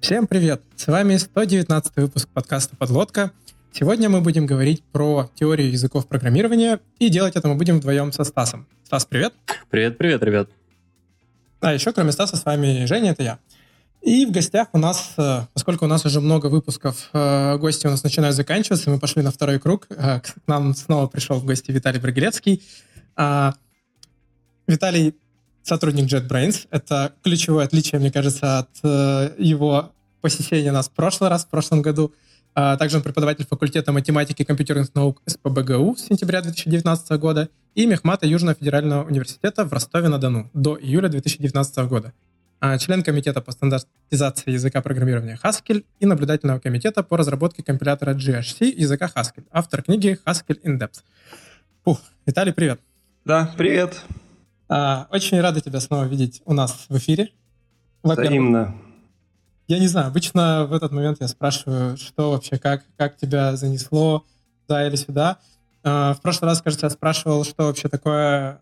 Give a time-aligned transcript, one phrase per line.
[0.00, 0.62] Всем привет!
[0.76, 3.32] С вами 119 выпуск подкаста «Подлодка».
[3.70, 8.24] Сегодня мы будем говорить про теорию языков программирования, и делать это мы будем вдвоем со
[8.24, 8.66] Стасом.
[8.82, 9.34] Стас, привет!
[9.68, 10.48] Привет-привет, ребят!
[11.60, 13.38] А еще кроме Стаса с вами Женя, это я.
[14.00, 17.90] И в гостях у нас, э, поскольку у нас уже много выпусков, э, гости у
[17.90, 19.86] нас начинают заканчиваться, мы пошли на второй круг.
[19.90, 22.64] Э, к нам снова пришел в гости Виталий Брагилецкий.
[23.16, 23.54] А,
[24.66, 25.14] Виталий
[25.62, 26.66] сотрудник JetBrains.
[26.70, 32.12] Это ключевое отличие, мне кажется, от его посещения нас в прошлый раз, в прошлом году.
[32.54, 37.86] А, также он преподаватель факультета математики и компьютерных наук СПБГУ с сентября 2019 года и
[37.86, 42.12] мехмата Южного федерального университета в Ростове-на-Дону до июля 2019 года.
[42.58, 48.74] А, член комитета по стандартизации языка программирования Haskell и наблюдательного комитета по разработке компилятора GHC
[48.76, 51.02] языка Haskell, автор книги Haskell in Depth.
[51.84, 52.80] Фух, Виталий, привет.
[53.24, 54.02] Да, привет.
[54.68, 57.30] А, очень рада тебя снова видеть у нас в эфире.
[58.02, 58.74] Взаимно.
[59.70, 64.24] Я не знаю, обычно в этот момент я спрашиваю, что вообще, как, как тебя занесло,
[64.66, 65.38] да или сюда.
[65.84, 68.60] А, в прошлый раз, кажется, я спрашивал, что вообще такое,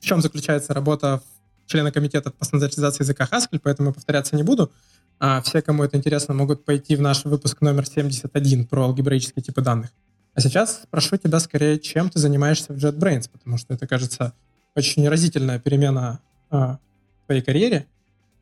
[0.00, 1.20] в чем заключается работа
[1.66, 4.72] члена комитета по стандартизации языка Haskell, поэтому повторяться не буду.
[5.20, 9.60] А все, кому это интересно, могут пойти в наш выпуск номер 71 про алгебраические типы
[9.60, 9.90] данных.
[10.32, 14.32] А сейчас спрошу тебя скорее, чем ты занимаешься в JetBrains, потому что это, кажется,
[14.74, 16.78] очень разительная перемена а,
[17.24, 17.86] в твоей карьере.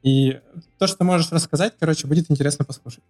[0.05, 0.39] И
[0.79, 3.03] то, что можешь рассказать, короче, будет интересно послушать.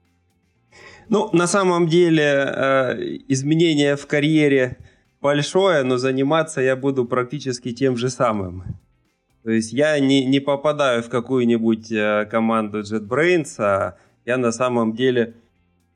[1.09, 4.79] Ну, на самом деле, э, изменение в карьере
[5.21, 8.63] большое, но заниматься я буду практически тем же самым.
[9.43, 14.95] То есть я не, не попадаю в какую-нибудь э, команду JetBrains, а я на самом
[14.95, 15.35] деле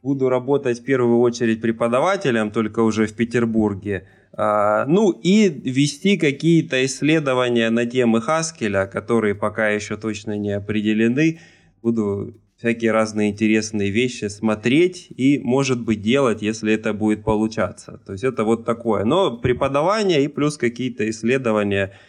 [0.03, 4.09] буду работать в первую очередь преподавателем, только уже в Петербурге.
[4.41, 11.41] А, ну и вести какие-то исследования на темы Хаскеля, которые пока еще точно не определены.
[11.83, 18.01] Буду всякие разные интересные вещи смотреть и, может быть, делать, если это будет получаться.
[18.07, 19.05] То есть это вот такое.
[19.05, 21.93] Но преподавание и плюс какие-то исследования–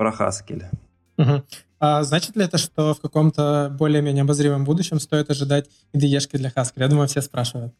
[0.00, 0.62] про Haskell.
[1.18, 1.42] Угу.
[1.78, 6.76] А значит ли это, что в каком-то более-менее обозримом будущем стоит ожидать IDE для Haskell?
[6.76, 7.74] Я думаю, все спрашивают.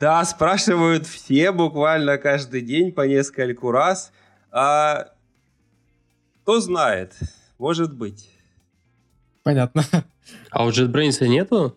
[0.00, 4.12] Да, спрашивают все буквально каждый день по нескольку раз.
[4.50, 5.12] А
[6.42, 7.14] кто знает,
[7.58, 8.30] может быть.
[9.42, 9.84] Понятно.
[10.50, 11.76] А у JetBrains нету?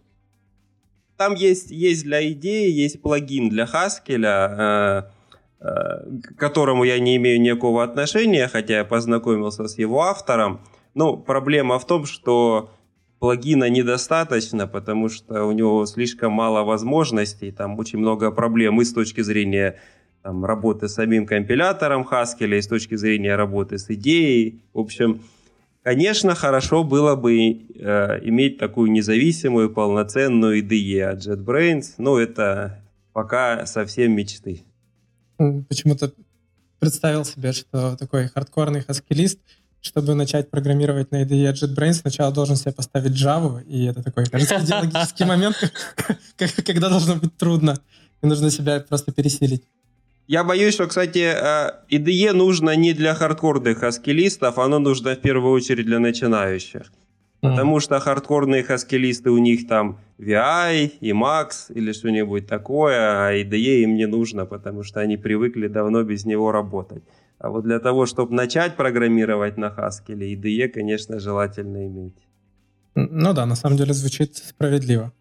[1.17, 5.09] Там есть, есть для идеи, есть плагин для Haskell, э,
[5.59, 10.61] Э, к которому я не имею никакого отношения, хотя я познакомился с его автором.
[10.93, 12.69] Но проблема в том, что
[13.19, 18.93] плагина недостаточно, потому что у него слишком мало возможностей, там очень много проблем и с
[18.93, 19.79] точки зрения
[20.23, 24.61] там, работы с самим компилятором Haskell, и с точки зрения работы с идеей.
[24.73, 25.21] В общем,
[25.83, 32.81] конечно, хорошо было бы э, иметь такую независимую, полноценную IDE от JetBrains, но это
[33.13, 34.63] пока совсем мечты
[35.37, 36.13] почему-то
[36.79, 39.39] представил себе, что такой хардкорный хаскилист,
[39.87, 44.59] чтобы начать программировать на IDE JetBrains, сначала должен себе поставить Java, и это такой, кажется,
[44.63, 45.55] идеологический момент,
[46.65, 47.79] когда должно быть трудно,
[48.21, 49.63] и нужно себя просто пересилить.
[50.27, 51.19] Я боюсь, что, кстати,
[51.89, 56.91] IDE э, нужно не для хардкорных хаскилистов, оно нужно в первую очередь для начинающих.
[57.39, 63.83] Потому что хардкорные хаскилисты у них там VI и Max или что-нибудь такое, а IDE
[63.83, 67.03] им не нужно, потому что они привыкли давно без него работать.
[67.39, 72.15] А вот для того, чтобы начать программировать на Haskell, IDE, конечно, желательно иметь.
[72.95, 75.13] Ну да, на самом деле звучит справедливо.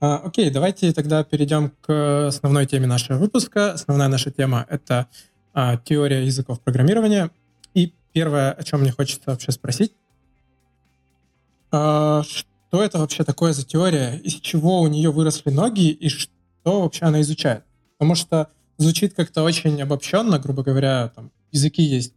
[0.00, 3.72] А, окей, давайте тогда перейдем к основной теме нашего выпуска.
[3.72, 5.06] Основная наша тема— это
[5.54, 7.30] а, теория языков программирования.
[7.72, 9.94] И первое, о чем мне хочется вообще спросить,
[11.70, 16.82] а, что это вообще такое за теория, из чего у нее выросли ноги и что
[16.82, 17.64] вообще она изучает.
[17.96, 22.12] Потому что звучит как-то очень обобщенно, грубо говоря, там языки есть,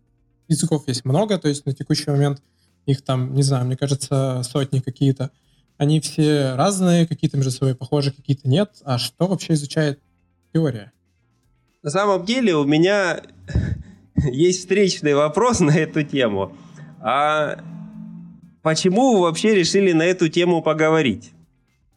[0.48, 2.42] языков есть много, то есть на текущий момент
[2.86, 5.32] их там, не знаю, мне кажется, сотни какие-то.
[5.78, 8.72] Они все разные, какие-то между собой похожи, какие-то нет.
[8.84, 10.00] А что вообще изучает
[10.54, 10.92] теория?
[11.84, 13.22] На самом деле у меня
[14.16, 16.56] есть встречный вопрос на эту тему.
[17.00, 17.60] А
[18.64, 21.32] почему вы вообще решили на эту тему поговорить?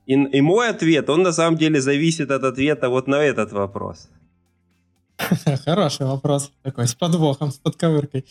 [0.06, 4.08] И, и мой ответ, он на самом деле зависит от ответа вот на этот вопрос.
[5.64, 8.24] Хороший вопрос такой, с подвохом, с подковыркой.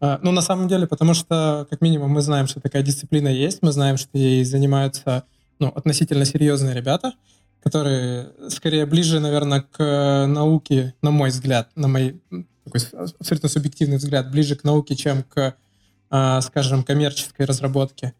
[0.00, 3.62] А, ну, на самом деле, потому что, как минимум, мы знаем, что такая дисциплина есть,
[3.62, 5.24] мы знаем, что ей занимаются
[5.58, 7.14] ну, относительно серьезные ребята,
[7.62, 12.20] которые скорее ближе, наверное, к науке, на мой взгляд, на мой
[12.64, 12.80] такой
[13.18, 15.54] абсолютно субъективный взгляд, ближе к науке, чем к
[16.10, 18.12] а, скажем, коммерческой разработки.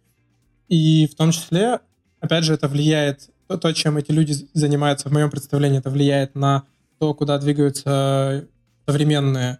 [0.68, 1.80] И в том числе
[2.20, 6.34] опять же, это влияет, то, то, чем эти люди занимаются, в моем представлении, это влияет
[6.34, 6.64] на
[6.98, 8.46] то, куда двигаются
[8.86, 9.58] современные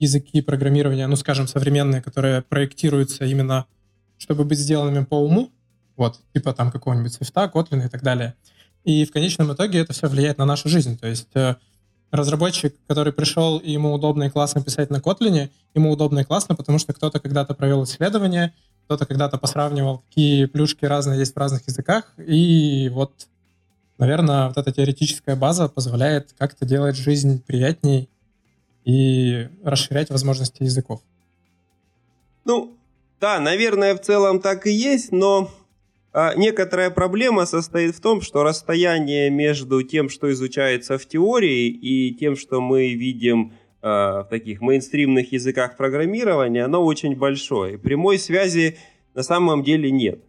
[0.00, 3.66] языки программирования, ну, скажем, современные, которые проектируются именно,
[4.18, 5.50] чтобы быть сделанными по уму,
[5.96, 8.34] вот, типа там какого-нибудь Свифта, Kotlin и так далее.
[8.84, 10.98] И в конечном итоге это все влияет на нашу жизнь.
[10.98, 11.56] То есть э,
[12.10, 16.54] разработчик, который пришел, и ему удобно и классно писать на Kotlin, ему удобно и классно,
[16.54, 18.52] потому что кто-то когда-то провел исследование,
[18.84, 23.28] кто-то когда-то посравнивал, какие плюшки разные есть в разных языках, и вот,
[23.98, 28.08] наверное, вот эта теоретическая база позволяет как-то делать жизнь приятней
[28.84, 31.00] и расширять возможности языков.
[32.44, 32.76] Ну,
[33.20, 35.50] да, наверное, в целом так и есть, но
[36.12, 42.14] а, некоторая проблема состоит в том, что расстояние между тем, что изучается в теории, и
[42.14, 47.78] тем, что мы видим а, в таких мейнстримных языках программирования, оно очень большое.
[47.78, 48.76] Прямой связи
[49.14, 50.20] на самом деле нет.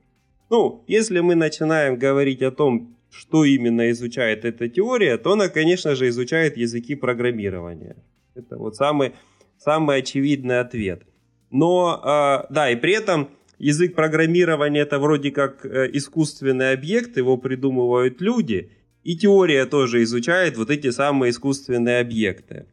[0.50, 5.96] Ну, если мы начинаем говорить о том, что именно изучает эта теория, то она, конечно
[5.96, 7.96] же, изучает языки программирования.
[8.36, 9.14] Это вот самый,
[9.58, 11.04] самый очевидный ответ.
[11.52, 17.38] Но, э, да, и при этом язык программирования это вроде как э, искусственный объект, его
[17.38, 18.72] придумывают люди,
[19.04, 22.66] и теория тоже изучает вот эти самые искусственные объекты.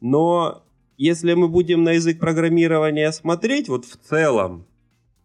[0.00, 0.64] Но
[0.96, 4.66] если мы будем на язык программирования смотреть, вот в целом,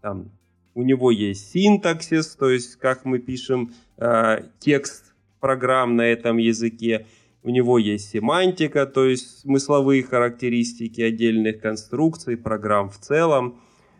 [0.01, 0.31] там,
[0.73, 7.05] у него есть синтаксис, то есть как мы пишем э, текст программ на этом языке,
[7.43, 13.59] у него есть семантика, то есть смысловые характеристики отдельных конструкций, программ в целом,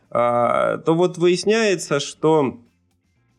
[0.09, 2.59] а, то вот выясняется, что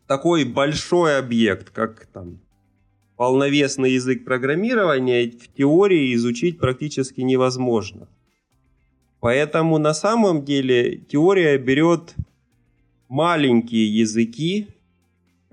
[0.06, 2.38] такой большой объект, как там
[3.16, 8.08] полновесный язык программирования, в теории изучить практически невозможно.
[9.20, 12.14] Поэтому на самом деле теория берет
[13.08, 14.68] маленькие языки,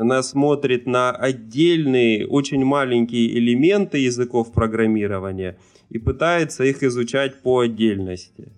[0.03, 5.57] она смотрит на отдельные, очень маленькие элементы языков программирования
[5.89, 8.51] и пытается их изучать по отдельности.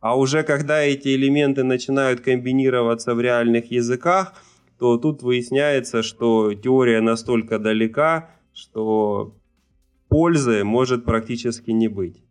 [0.00, 4.34] А уже когда эти элементы начинают комбинироваться в реальных языках,
[4.78, 9.34] то тут выясняется, что теория настолько далека, что
[10.08, 12.22] пользы может практически не быть.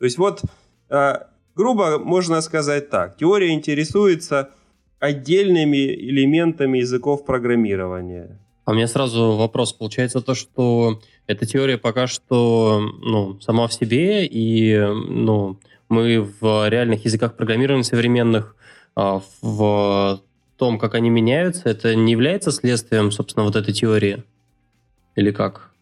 [0.00, 0.42] То есть вот,
[0.90, 1.12] э,
[1.54, 4.50] грубо можно сказать так, теория интересуется
[5.02, 8.38] отдельными элементами языков программирования.
[8.64, 9.72] А у меня сразу вопрос.
[9.72, 15.58] Получается то, что эта теория пока что ну, сама в себе, и ну,
[15.88, 18.54] мы в реальных языках программирования современных,
[18.94, 20.20] а, в
[20.56, 24.22] том, как они меняются, это не является следствием, собственно, вот этой теории?
[25.16, 25.72] Или как?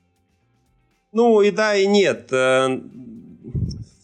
[1.13, 2.33] Ну и да, и нет.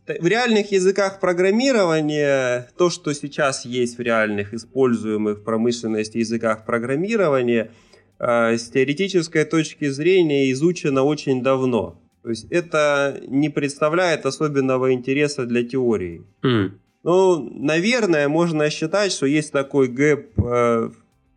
[0.06, 6.64] Э, в реальных языках программирования, то, что сейчас есть в реальных используемых в промышленности языках
[6.64, 7.70] программирования,
[8.19, 12.00] э, с теоретической точки зрения изучено очень давно.
[12.23, 16.25] То есть это не представляет особенного интереса для теории.
[16.43, 16.73] Mm.
[17.05, 20.37] Ну, наверное, можно считать, что есть такой гэп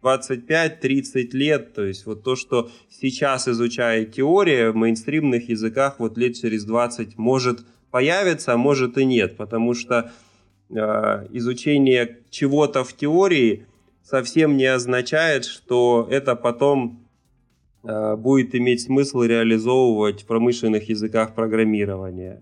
[0.02, 6.36] 25-30 лет, то есть вот то, что сейчас изучает теория в мейнстримных языках, вот лет
[6.36, 7.60] через 20 может
[7.92, 10.12] появится, а может и нет, потому что
[10.70, 10.76] э,
[11.32, 13.66] изучение чего-то в теории
[14.04, 17.08] совсем не означает, что это потом
[17.84, 22.42] э, будет иметь смысл реализовывать в промышленных языках программирования.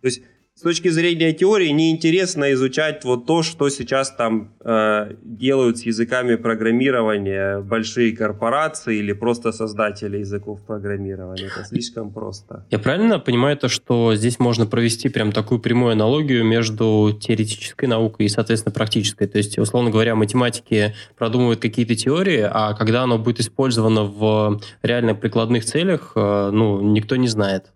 [0.00, 0.22] То есть
[0.56, 6.36] с точки зрения теории неинтересно изучать вот то, что сейчас там э, делают с языками
[6.36, 11.50] программирования большие корпорации или просто создатели языков программирования.
[11.54, 12.64] Это слишком просто.
[12.70, 18.24] Я правильно понимаю то, что здесь можно провести прям такую прямую аналогию между теоретической наукой
[18.24, 19.26] и, соответственно, практической?
[19.26, 25.14] То есть, условно говоря, математики продумывают какие-то теории, а когда оно будет использовано в реально
[25.14, 27.66] прикладных целях, э, ну, никто не знает.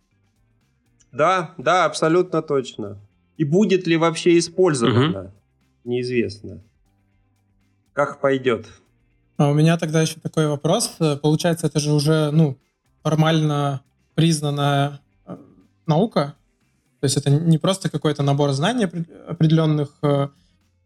[1.13, 2.99] Да, да, абсолютно точно.
[3.37, 5.31] И будет ли вообще использовано, угу.
[5.85, 6.63] неизвестно.
[7.93, 8.67] Как пойдет.
[9.37, 10.99] А у меня тогда еще такой вопрос.
[11.23, 12.59] Получается, это же уже ну,
[13.03, 13.81] формально
[14.15, 15.37] признанная э,
[15.87, 16.35] наука.
[17.01, 18.87] То есть это не просто какой-то набор знаний
[19.27, 20.29] определенных, э,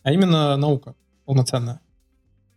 [0.04, 1.80] а именно наука полноценная.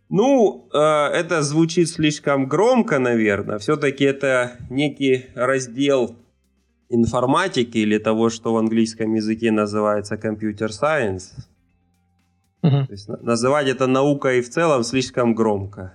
[0.08, 3.58] Ну, э, это звучит слишком громко, наверное.
[3.58, 6.16] Все-таки это некий раздел
[6.90, 11.32] информатики или того, что в английском языке называется computer science.
[12.62, 12.86] Угу.
[12.86, 15.92] То есть называть это наукой в целом слишком громко.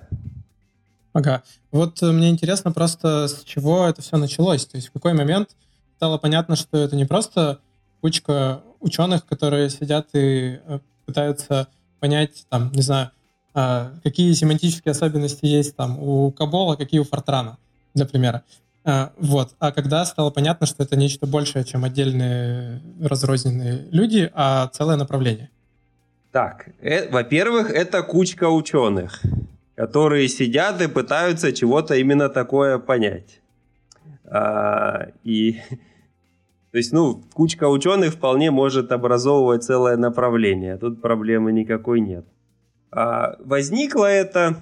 [1.14, 1.44] Ага.
[1.72, 4.66] Вот э, мне интересно просто, с чего это все началось.
[4.66, 5.56] То есть в какой момент
[5.98, 7.60] стало понятно, что это не просто
[8.02, 11.68] кучка ученых, которые сидят и э, пытаются
[12.00, 13.12] понять, там, не знаю,
[13.54, 17.58] а, какие семантические особенности есть там у Кабола, какие у Фортрана,
[17.94, 18.44] для примера.
[18.86, 19.56] А, вот.
[19.60, 25.50] А когда стало понятно, что это нечто большее, чем отдельные разрозненные люди, а целое направление?
[26.32, 29.22] Так, э, во-первых, это кучка ученых,
[29.76, 33.40] которые сидят и пытаются чего-то именно такое понять.
[34.26, 35.60] А, и
[36.74, 40.76] то есть, ну, кучка ученых вполне может образовывать целое направление.
[40.78, 42.26] Тут проблемы никакой нет.
[42.90, 44.56] А, возникло это,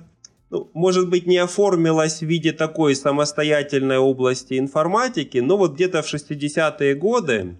[0.51, 6.13] ну, может быть, не оформилось в виде такой самостоятельной области информатики, но вот где-то в
[6.13, 7.57] 60-е годы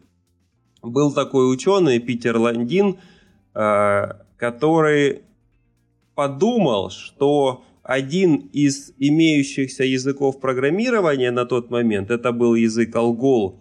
[0.84, 3.00] был такой ученый Питер Ландин,
[3.54, 5.22] а, который
[6.16, 13.56] подумал, что один из имеющихся языков программирования на тот момент, это был язык Algol,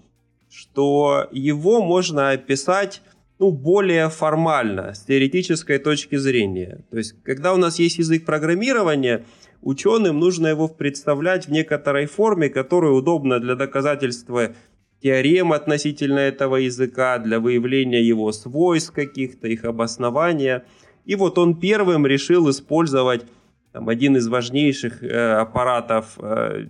[0.51, 3.01] что его можно описать
[3.41, 6.85] ну, более формально, с теоретической точки зрения.
[6.91, 9.25] То есть, когда у нас есть язык программирования,
[9.63, 14.55] ученым нужно его представлять в некоторой форме, которая удобна для доказательства
[15.03, 20.67] теорем относительно этого языка, для выявления его свойств каких-то, их обоснования.
[21.07, 23.25] И вот он первым решил использовать
[23.73, 26.67] там, один из важнейших э, аппаратов э,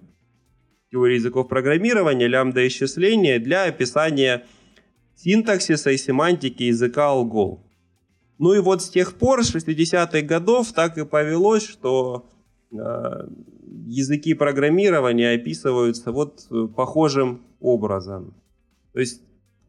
[0.92, 4.44] теории языков программирования, лямбда-исчисления, для описания
[5.22, 7.60] синтаксиса и семантики языка Algol.
[8.38, 12.26] Ну и вот с тех пор, с 60-х годов, так и повелось, что
[12.72, 12.76] э,
[13.86, 18.34] языки программирования описываются вот э, похожим образом.
[18.94, 19.22] То есть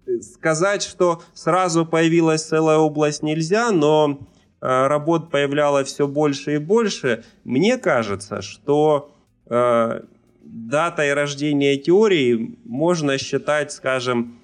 [0.08, 4.20] э, сказать, что сразу появилась целая область нельзя, но
[4.62, 7.26] э, работ появлялось все больше и больше.
[7.44, 9.12] Мне кажется, что
[9.48, 10.02] э,
[10.44, 14.41] датой рождения теории можно считать, скажем,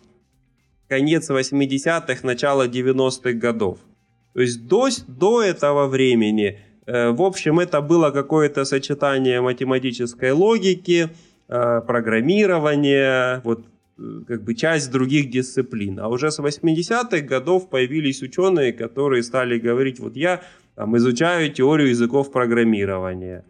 [0.87, 3.79] конец 80-х, начало 90-х годов.
[4.33, 11.09] То есть до, до этого времени, э, в общем, это было какое-то сочетание математической логики,
[11.49, 13.65] э, программирования, вот
[13.97, 15.99] э, как бы часть других дисциплин.
[15.99, 20.41] А уже с 80-х годов появились ученые, которые стали говорить, вот я
[20.75, 23.43] там, изучаю теорию языков программирования.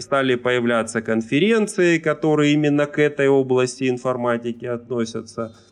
[0.00, 5.54] Стали появляться конференции, которые именно к этой области информатики относятся–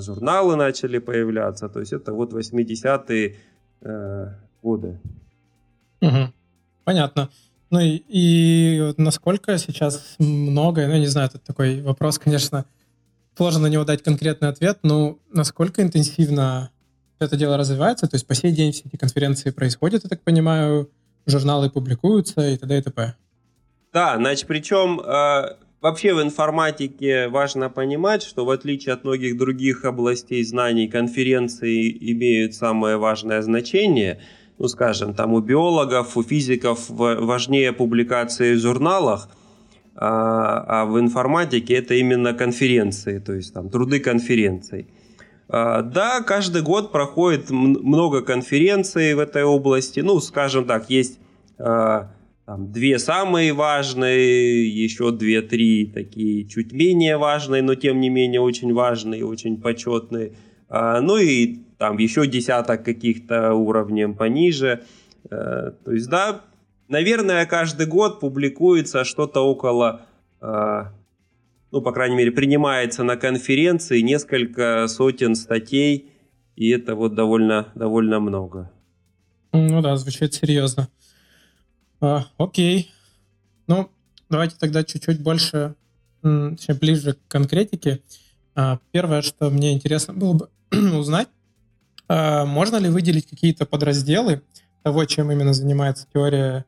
[0.00, 1.68] журналы начали появляться.
[1.68, 3.36] То есть это вот 80-е
[3.82, 4.26] э,
[4.62, 5.00] годы.
[6.00, 6.32] Угу.
[6.84, 7.28] Понятно.
[7.70, 12.64] Ну и, и насколько сейчас много, ну не знаю, это такой вопрос, конечно,
[13.36, 16.70] сложно на него дать конкретный ответ, но насколько интенсивно
[17.20, 20.90] это дело развивается, то есть по сей день все эти конференции происходят, я так понимаю,
[21.26, 22.78] журналы публикуются и т.д.
[22.78, 23.14] и т.п.
[23.92, 29.86] Да, значит, причем э, Вообще в информатике важно понимать, что в отличие от многих других
[29.86, 34.20] областей знаний, конференции имеют самое важное значение.
[34.58, 39.30] Ну, скажем, там у биологов, у физиков важнее публикации в журналах,
[39.94, 44.86] а, а в информатике это именно конференции, то есть там труды конференций.
[45.48, 50.00] А, да, каждый год проходит много конференций в этой области.
[50.00, 51.18] Ну, скажем так, есть
[51.58, 52.10] а,
[52.50, 58.74] там, две самые важные, еще две-три такие чуть менее важные, но тем не менее очень
[58.74, 60.32] важные, очень почетные.
[60.68, 64.82] А, ну и там еще десяток каких-то уровнем пониже.
[65.30, 66.40] А, то есть, да,
[66.88, 70.00] наверное, каждый год публикуется что-то около,
[70.40, 70.90] а,
[71.70, 76.10] ну, по крайней мере, принимается на конференции несколько сотен статей,
[76.56, 78.72] и это вот довольно, довольно много.
[79.52, 80.88] Ну да, звучит серьезно.
[82.00, 82.92] А, окей.
[83.66, 83.90] Ну,
[84.28, 85.74] давайте тогда чуть-чуть больше,
[86.22, 88.00] точнее, ближе к конкретике.
[88.54, 90.48] А, первое, что мне интересно было бы
[90.96, 91.28] узнать,
[92.08, 94.42] а, можно ли выделить какие-то подразделы
[94.82, 96.64] того, чем именно занимается теория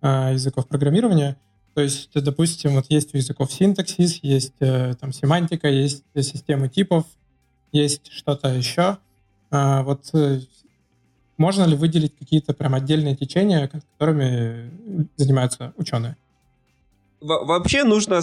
[0.00, 1.36] а, языков программирования?
[1.74, 7.04] То есть, допустим, вот есть у языков синтаксис, есть э, там семантика, есть системы типов,
[7.70, 8.96] есть что-то еще.
[9.50, 10.40] А, вот э,
[11.38, 14.70] можно ли выделить какие-то прям отдельные течения, которыми
[15.16, 16.16] занимаются ученые?
[17.20, 18.20] Во вообще нужно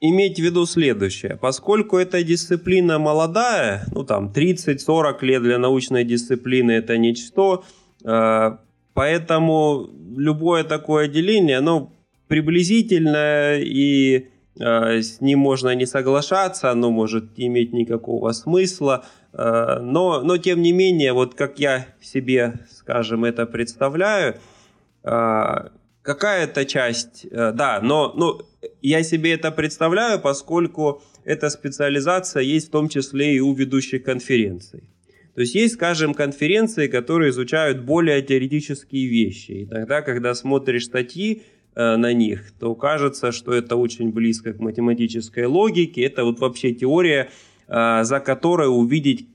[0.00, 1.36] иметь в виду следующее.
[1.40, 7.64] Поскольку эта дисциплина молодая, ну там 30-40 лет для научной дисциплины это ничто,
[8.04, 8.56] э,
[8.94, 11.92] поэтому любое такое отделение, оно
[12.28, 20.38] приблизительное и э, с ним можно не соглашаться, оно может иметь никакого смысла– но, но
[20.38, 24.36] тем не менее, вот как я себе, скажем, это представляю,
[25.04, 25.68] э,
[26.02, 28.40] какая-то часть, э, да, но, но
[28.80, 34.84] я себе это представляю, поскольку эта специализация есть в том числе и у ведущих конференций.
[35.34, 39.50] То есть есть, скажем, конференции, которые изучают более теоретические вещи.
[39.52, 41.42] И тогда, когда смотришь статьи
[41.74, 46.02] э, на них, то кажется, что это очень близко к математической логике.
[46.02, 47.28] Это вот вообще теория, э,
[47.68, 49.28] за которой увидеть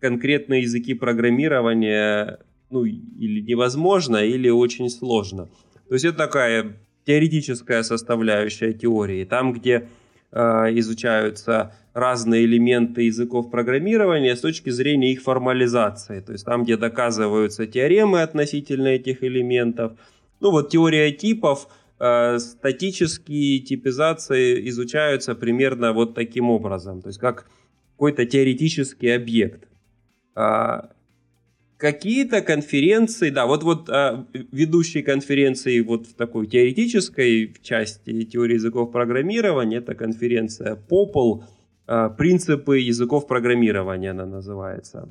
[0.00, 2.38] конкретные языки программирования
[2.70, 5.48] ну, или невозможно, или очень сложно.
[5.88, 6.76] То есть это такая
[7.06, 9.24] теоретическая составляющая теории.
[9.24, 9.88] Там, где
[10.30, 10.40] э,
[10.78, 16.20] изучаются разные элементы языков программирования с точки зрения их формализации.
[16.20, 19.92] То есть там, где доказываются теоремы относительно этих элементов.
[20.40, 21.68] Ну вот теория типов,
[21.98, 27.00] э, статические типизации изучаются примерно вот таким образом.
[27.00, 27.46] То есть как
[27.98, 29.66] какой-то теоретический объект.
[30.36, 30.90] А,
[31.78, 38.92] какие-то конференции, да, вот, вот а, ведущие конференции вот в такой теоретической части теории языков
[38.92, 41.42] программирования, это конференция POPL,
[41.88, 45.08] а, принципы языков программирования она называется.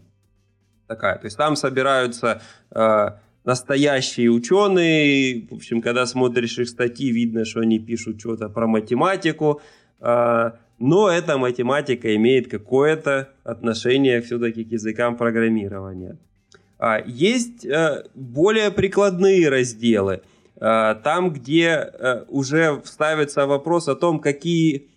[0.87, 2.41] Такая, то есть там собираются
[2.71, 8.65] а, настоящие ученые, в общем, когда смотришь их статьи, видно, что они пишут что-то про
[8.65, 9.59] математику,
[9.99, 16.17] а, но эта математика имеет какое-то отношение все-таки к языкам программирования.
[16.79, 20.21] А, есть э, более прикладные разделы,
[20.55, 24.89] э, там, где э, уже ставится вопрос о том, какие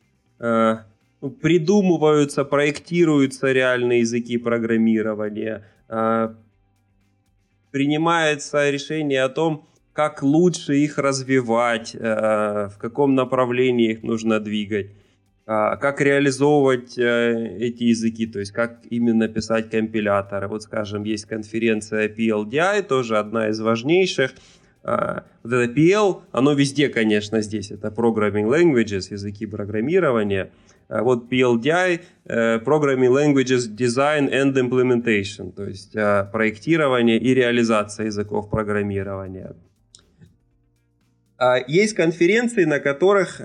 [0.43, 5.67] ну, придумываются, проектируются реальные языки программирования,
[7.71, 14.93] принимается решение о том, как лучше их развивать, в каком направлении их нужно двигать.
[15.53, 20.47] А, как реализовывать э, эти языки, то есть как именно писать компиляторы.
[20.47, 24.31] Вот, скажем, есть конференция PLDI, тоже одна из важнейших.
[24.85, 27.73] А, вот это PL, оно везде, конечно, здесь.
[27.73, 30.53] Это Programming Languages, языки программирования.
[30.87, 35.95] А вот PLDI, э, Programming Languages Design and Implementation, то есть
[36.31, 39.57] проектирование и реализация языков программирования.
[41.67, 43.41] Есть конференции, на которых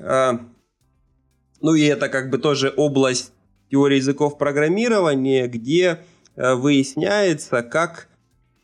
[1.61, 3.33] ну и это как бы тоже область
[3.69, 5.99] теории языков программирования, где
[6.35, 8.07] э, выясняется, как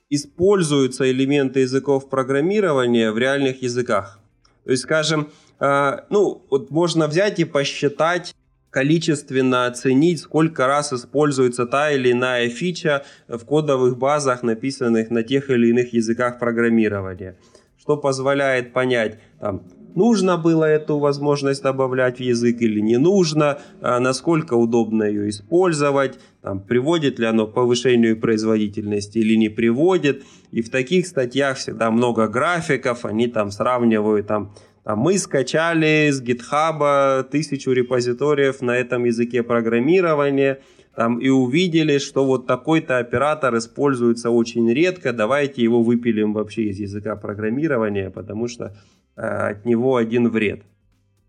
[0.09, 4.19] используются элементы языков программирования в реальных языках.
[4.65, 8.35] То есть, скажем, э, ну, вот можно взять и посчитать
[8.69, 15.49] количественно оценить, сколько раз используется та или иная фича в кодовых базах, написанных на тех
[15.49, 17.35] или иных языках программирования.
[17.77, 19.63] Что позволяет понять, там,
[19.95, 26.19] нужно было эту возможность добавлять в язык или не нужно, а насколько удобно ее использовать,
[26.41, 30.23] там, приводит ли оно к повышению производительности или не приводит.
[30.51, 36.21] И в таких статьях всегда много графиков, они там сравнивают там, там, мы скачали с
[36.21, 40.59] GitHub тысячу репозиториев на этом языке программирования,
[40.95, 46.79] там, и увидели, что вот такой-то оператор используется очень редко, давайте его выпилим вообще из
[46.79, 48.75] языка программирования, потому что
[49.15, 50.63] от него один вред.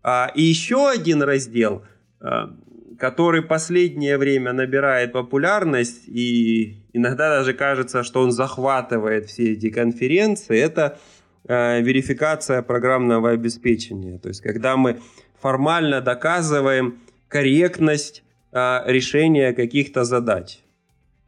[0.01, 1.83] А, и еще один раздел,
[2.21, 2.25] э,
[2.99, 10.59] который последнее время набирает популярность и иногда даже кажется, что он захватывает все эти конференции,
[10.59, 10.99] это
[11.47, 14.17] э, верификация программного обеспечения.
[14.17, 14.99] То есть когда мы
[15.39, 20.59] формально доказываем корректность решения каких-то задач.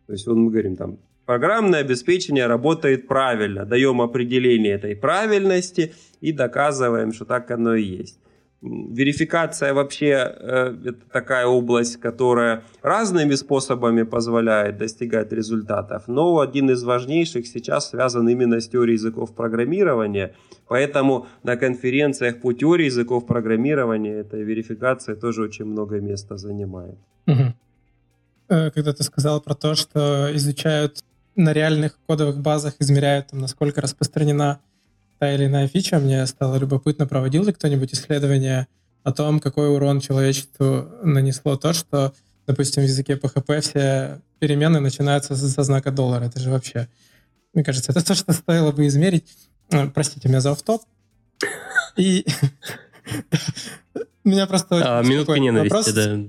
[0.06, 6.32] То есть вот мы говорим там, программное обеспечение работает правильно, даем определение этой правильности и
[6.32, 8.20] доказываем, что так оно и есть.
[8.62, 16.84] Верификация вообще э, это такая область, которая разными способами позволяет достигать результатов, но один из
[16.84, 20.34] важнейших сейчас связан именно с теорией языков программирования,
[20.68, 26.98] поэтому на конференциях по теории языков программирования эта верификация тоже очень много места занимает.
[27.28, 27.54] Угу.
[28.48, 31.04] Когда ты сказал про то, что изучают
[31.36, 34.60] на реальных кодовых базах, измеряют, там, насколько распространена
[35.20, 38.68] та или иная фича, мне стало любопытно, проводил ли кто-нибудь исследование
[39.04, 42.14] о том, какой урон человечеству нанесло то, что,
[42.48, 46.26] допустим, в языке PHP все перемены начинаются со знака доллара.
[46.26, 46.88] Это же вообще,
[47.54, 49.26] мне кажется, это то, что стоило бы измерить.
[49.72, 50.82] Э, простите меня за автоп.
[51.96, 52.26] И
[54.24, 55.00] меня просто...
[55.00, 56.20] А, минутка ненависти, да.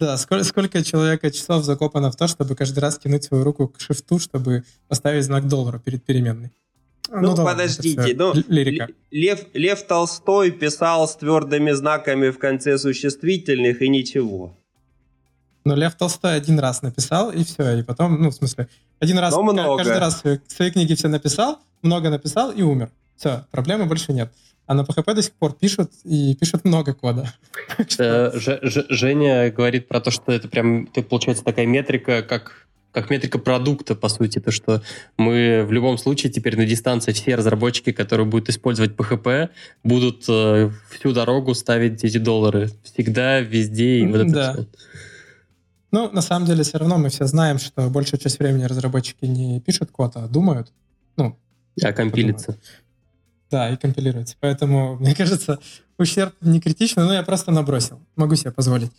[0.00, 3.78] Да, сколько, сколько человека часов закопано в то, чтобы каждый раз кинуть свою руку к
[3.78, 6.50] шифту, чтобы поставить знак доллара перед переменной.
[7.10, 8.88] Ну, ну подождите, ну, лирика.
[9.10, 14.56] Лев, Лев Толстой писал с твердыми знаками в конце существительных и ничего.
[15.64, 17.78] Ну, Лев Толстой один раз написал, и все.
[17.78, 18.68] И потом, ну, в смысле,
[19.00, 19.76] один раз, Но много.
[19.76, 22.90] каждый раз свои, свои книги все написал, много написал и умер.
[23.16, 24.32] Все, проблемы больше нет.
[24.70, 27.34] А на PHP до сих пор пишут, и пишут много кода.
[27.98, 28.30] Э,
[28.88, 34.08] Женя говорит про то, что это прям, получается такая метрика, как как метрика продукта, по
[34.08, 34.80] сути, то, что
[35.16, 39.48] мы в любом случае теперь на дистанции все разработчики, которые будут использовать PHP,
[39.82, 42.70] будут э, всю дорогу ставить эти доллары.
[42.84, 44.52] Всегда, везде и вот это да.
[44.52, 44.66] все.
[45.90, 49.60] Ну, на самом деле, все равно мы все знаем, что большую часть времени разработчики не
[49.60, 50.72] пишут код, а думают.
[51.16, 51.36] Ну,
[51.82, 52.56] а компилится.
[53.50, 54.36] Да, и компилируется.
[54.40, 55.58] Поэтому, мне кажется,
[55.98, 58.00] ущерб не критичный, но я просто набросил.
[58.16, 58.90] Могу себе позволить.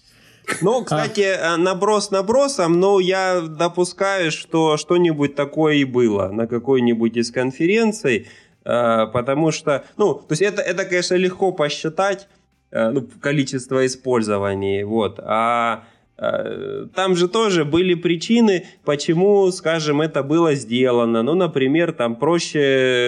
[0.61, 0.83] Ну, а.
[0.83, 1.57] кстати, а.
[1.57, 8.27] наброс набросом, но я допускаю, что что-нибудь такое и было на какой-нибудь из конференций,
[8.65, 12.27] а, потому что, ну, то есть это, это конечно, легко посчитать,
[12.71, 15.83] ну, количество использований, вот, а
[16.15, 21.21] там же тоже были причины, почему, скажем, это было сделано.
[21.21, 22.59] Ну, например, там проще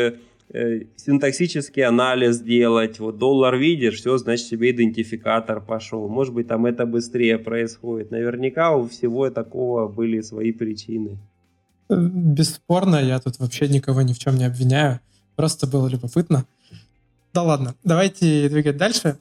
[0.09, 0.17] Э,
[0.97, 6.07] синтаксический анализ делать, вот доллар видишь, все, значит тебе идентификатор пошел.
[6.07, 8.11] Может быть, там это быстрее происходит.
[8.11, 11.17] Наверняка у всего такого были свои причины.
[11.89, 14.99] Э, бесспорно, я тут вообще никого ни в чем не обвиняю.
[15.35, 16.45] Просто было любопытно.
[17.33, 19.17] Да ладно, давайте двигать дальше.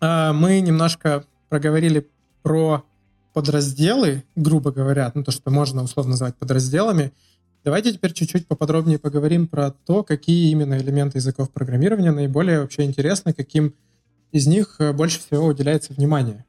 [0.00, 2.08] А, мы немножко проговорили
[2.42, 2.84] про
[3.34, 7.12] подразделы, грубо говоря, ну то, что можно условно назвать подразделами.
[7.64, 13.32] Давайте теперь чуть-чуть поподробнее поговорим про то, какие именно элементы языков программирования наиболее вообще интересны,
[13.32, 13.74] каким
[14.32, 16.44] из них э, больше всего уделяется внимание.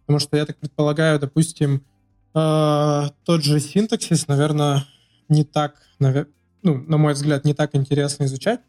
[0.00, 1.86] Потому что я так предполагаю, допустим,
[2.34, 4.84] э, тот же синтаксис, наверное,
[5.30, 6.26] не так, ну,
[6.62, 8.60] на мой взгляд, не так интересно изучать,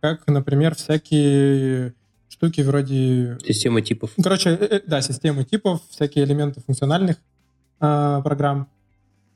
[0.00, 1.94] как, например, всякие
[2.28, 3.38] штуки вроде...
[3.46, 4.10] Системы типов.
[4.22, 7.16] Короче, э, да, системы типов, всякие элементы функциональных
[7.78, 8.68] программ.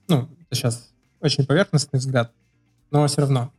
[0.09, 0.92] Ну, сейчас
[1.23, 2.33] очень поверхностный взгляд,
[2.91, 3.53] но все равно.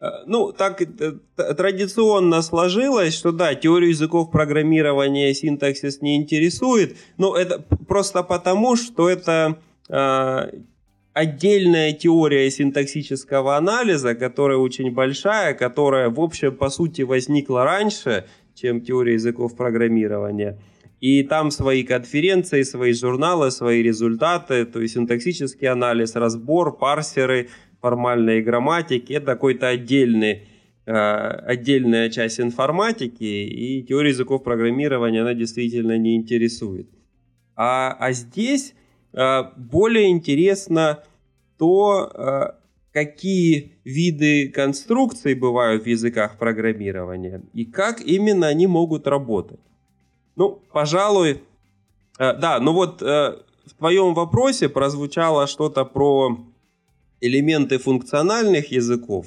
[0.00, 7.36] Э, ну, так э, традиционно сложилось, что да, теорию языков программирования синтаксис не интересует, но
[7.36, 10.50] это просто потому, что это э,
[11.12, 18.80] отдельная теория синтаксического анализа, которая очень большая, которая, в общем, по сути, возникла раньше, чем
[18.80, 20.58] теория языков программирования–
[21.02, 27.48] и там свои конференции, свои журналы, свои результаты, то есть синтаксический анализ, разбор, парсеры,
[27.80, 29.12] формальные грамматики.
[29.12, 30.46] Это какой-то отдельный
[30.86, 36.88] э, отдельная часть информатики, и теория языков программирования она действительно не интересует.
[37.56, 38.74] А, а здесь
[39.12, 41.02] э, более интересно
[41.58, 42.42] то, э,
[42.92, 49.58] какие виды конструкций бывают в языках программирования и как именно они могут работать.
[50.36, 51.42] Ну, пожалуй,
[52.18, 56.38] э, да, ну вот э, в твоем вопросе прозвучало что-то про
[57.20, 59.26] элементы функциональных языков.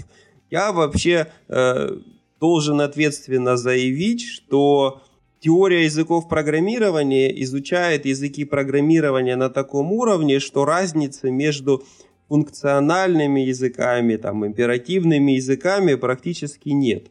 [0.50, 1.98] Я вообще э,
[2.40, 5.02] должен ответственно заявить, что
[5.40, 11.84] теория языков программирования изучает языки программирования на таком уровне, что разницы между
[12.28, 17.08] функциональными языками, там, императивными языками практически нет.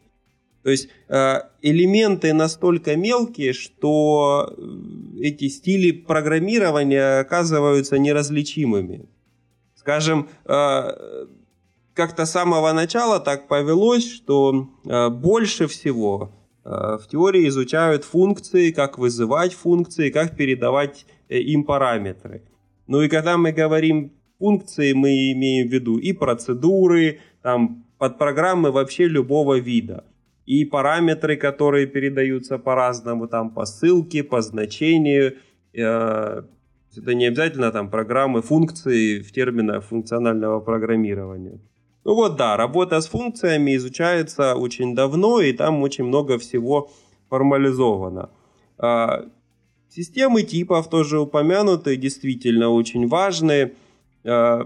[0.65, 9.07] То есть э, элементы настолько мелкие, что э, эти стили программирования оказываются неразличимыми.
[9.75, 11.27] Скажем, э,
[11.93, 14.67] как-то с самого начала так повелось, что
[15.11, 16.31] больше всего
[16.63, 22.41] в теории изучают функции, как вызывать функции, как передавать им параметры.
[22.87, 29.05] Ну и когда мы говорим функции, мы имеем в виду и процедуры, там, подпрограммы вообще
[29.07, 30.03] любого вида
[30.45, 35.37] и параметры, которые передаются по-разному, там по ссылке, по значению.
[35.73, 36.43] Э,
[36.97, 41.59] это не обязательно там программы, функции в терминах функционального программирования.
[42.03, 46.91] Ну вот да, работа с функциями изучается очень давно, и там очень много всего
[47.29, 48.29] формализовано.
[48.77, 49.25] А,
[49.89, 53.73] системы типов тоже упомянуты, действительно очень важные.
[54.23, 54.61] А,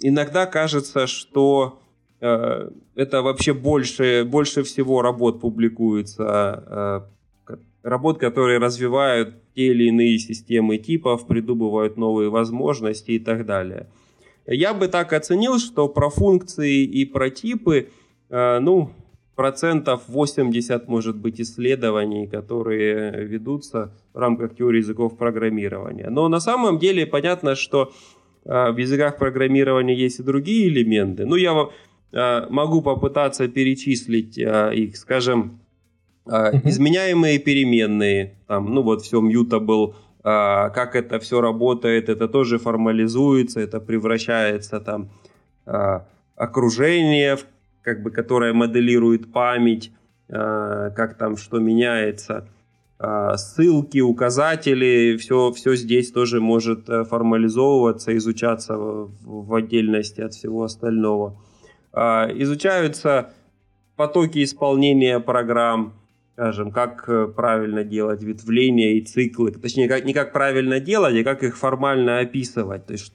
[0.00, 1.87] иногда кажется, что Э,
[2.20, 7.06] это вообще больше, больше всего работ публикуется,
[7.48, 13.88] э, работ, которые развивают те или иные системы типов, придумывают новые возможности и так далее.
[14.46, 17.90] Я бы так оценил, что про функции и про типы,
[18.30, 18.90] э, ну,
[19.36, 26.10] процентов 80, может быть, исследований, которые ведутся в рамках теории языков программирования.
[26.10, 27.92] Но на самом деле понятно, что
[28.44, 31.26] в языках программирования есть и другие элементы.
[31.26, 31.68] Ну, я Э,
[32.12, 35.60] могу попытаться перечислить э, их, скажем,
[36.26, 43.60] э, изменяемые переменные, там, ну вот все mutable, как это все работает, это тоже формализуется,
[43.60, 45.10] это превращается там
[46.34, 47.38] окружение,
[47.82, 49.92] как бы, которое моделирует память,
[50.26, 52.48] как там что меняется.
[53.36, 61.38] ссылки, указатели, все, все здесь тоже может э, формализовываться, изучаться в отдельности от всего остального.
[62.00, 63.32] А, изучаются
[63.96, 65.94] потоки исполнения программ,
[66.34, 71.24] скажем, как э, правильно делать ветвления и циклы, точнее, как, не как правильно делать, а
[71.24, 72.86] как их формально описывать.
[72.86, 73.12] То есть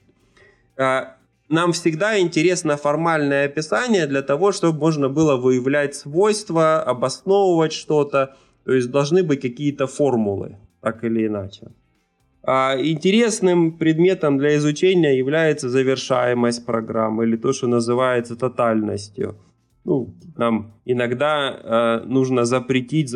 [0.76, 1.16] а,
[1.48, 8.36] нам всегда интересно формальное описание для того, чтобы можно было выявлять свойства, обосновывать что-то.
[8.66, 11.68] То есть должны быть какие-то формулы, так или иначе.
[12.46, 19.36] А интересным предметом для изучения является завершаемость программы или то, что называется тотальностью.
[19.84, 23.14] Ну, нам иногда э, нужно запретить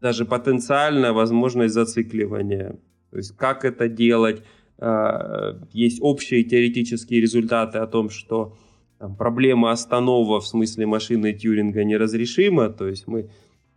[0.00, 2.76] даже потенциально возможность зацикливания.
[3.10, 4.42] То есть как это делать,
[4.78, 8.56] Э, есть общие теоретические результаты о том, что
[8.98, 13.30] там, проблема останова в смысле машины Тьюринга неразрешима, то есть мы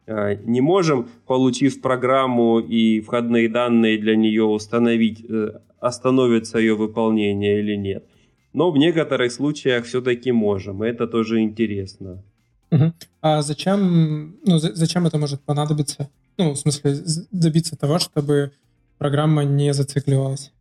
[0.08, 7.76] не можем, получив программу и входные данные для нее, установить, э, остановится ее выполнение или
[7.76, 8.04] нет.
[8.54, 12.24] Но в некоторых случаях все-таки можем, и это тоже интересно.
[12.72, 12.94] Угу.
[13.22, 16.10] А зачем, ну, зачем это может понадобиться?
[16.38, 16.96] Ну, в смысле,
[17.32, 18.52] добиться того, чтобы
[18.98, 20.52] программа не зацикливалась?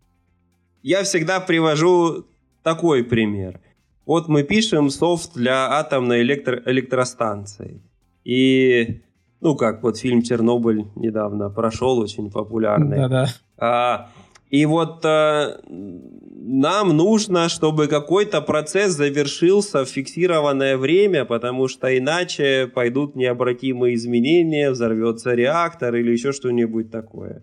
[0.86, 2.26] я всегда привожу
[2.62, 3.60] такой пример.
[4.06, 7.80] Вот мы пишем софт для атомной электро- электростанции.
[8.24, 9.00] И,
[9.40, 12.96] ну, как вот фильм «Чернобыль» недавно прошел, очень популярный.
[12.96, 13.26] Да-да.
[13.58, 14.08] А,
[14.50, 22.70] и вот а, нам нужно, чтобы какой-то процесс завершился в фиксированное время, потому что иначе
[22.72, 27.42] пойдут необратимые изменения, взорвется реактор или еще что-нибудь такое.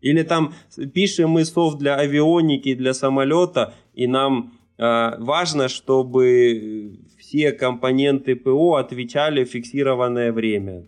[0.00, 0.54] Или там
[0.92, 8.74] пишем мы софт для авионики, для самолета, и нам э, важно, чтобы все компоненты ПО
[8.74, 10.84] отвечали в фиксированное время.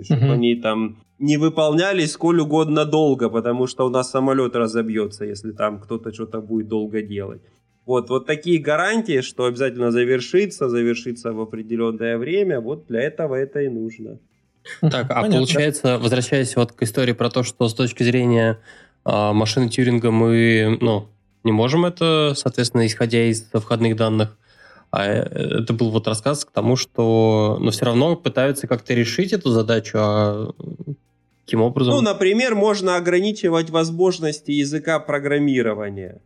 [0.00, 0.34] То есть, чтобы uh-huh.
[0.34, 5.78] они там не выполнялись сколь угодно долго, потому что у нас самолет разобьется, если там
[5.78, 7.42] кто-то что-то будет долго делать.
[7.86, 13.60] Вот, вот такие гарантии, что обязательно завершится, завершится в определенное время, вот для этого это
[13.60, 14.18] и нужно.
[14.80, 15.36] Так, а Понятно.
[15.36, 18.58] получается, возвращаясь вот к истории про то, что с точки зрения
[19.04, 21.08] э, машины Тьюринга мы, ну,
[21.44, 24.36] не можем это, соответственно, исходя из входных данных,
[24.90, 29.32] а э, это был вот рассказ к тому, что, но все равно пытаются как-то решить
[29.32, 30.52] эту задачу, а
[31.44, 31.94] каким образом?
[31.94, 36.20] Ну, например, можно ограничивать возможности языка программирования.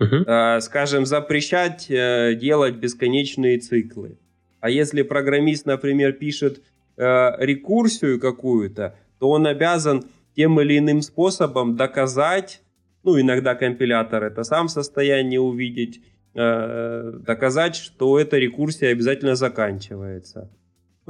[0.00, 0.24] Uh-huh.
[0.26, 4.16] Э, скажем, запрещать э, делать бесконечные циклы.
[4.60, 6.62] А если программист, например, пишет
[6.96, 7.02] э,
[7.38, 12.62] рекурсию какую-то, то он обязан тем или иным способом доказать,
[13.02, 16.00] ну, иногда компилятор это сам в состоянии увидеть,
[16.32, 20.48] доказать, что эта рекурсия обязательно заканчивается.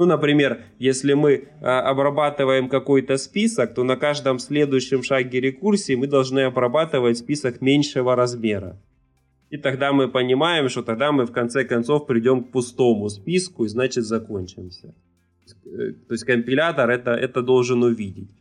[0.01, 6.07] Ну, например, если мы э, обрабатываем какой-то список, то на каждом следующем шаге рекурсии мы
[6.07, 8.81] должны обрабатывать список меньшего размера.
[9.51, 13.67] И тогда мы понимаем, что тогда мы в конце концов придем к пустому списку и
[13.67, 14.95] значит закончимся.
[15.65, 18.31] Э, то есть компилятор это, это должен увидеть.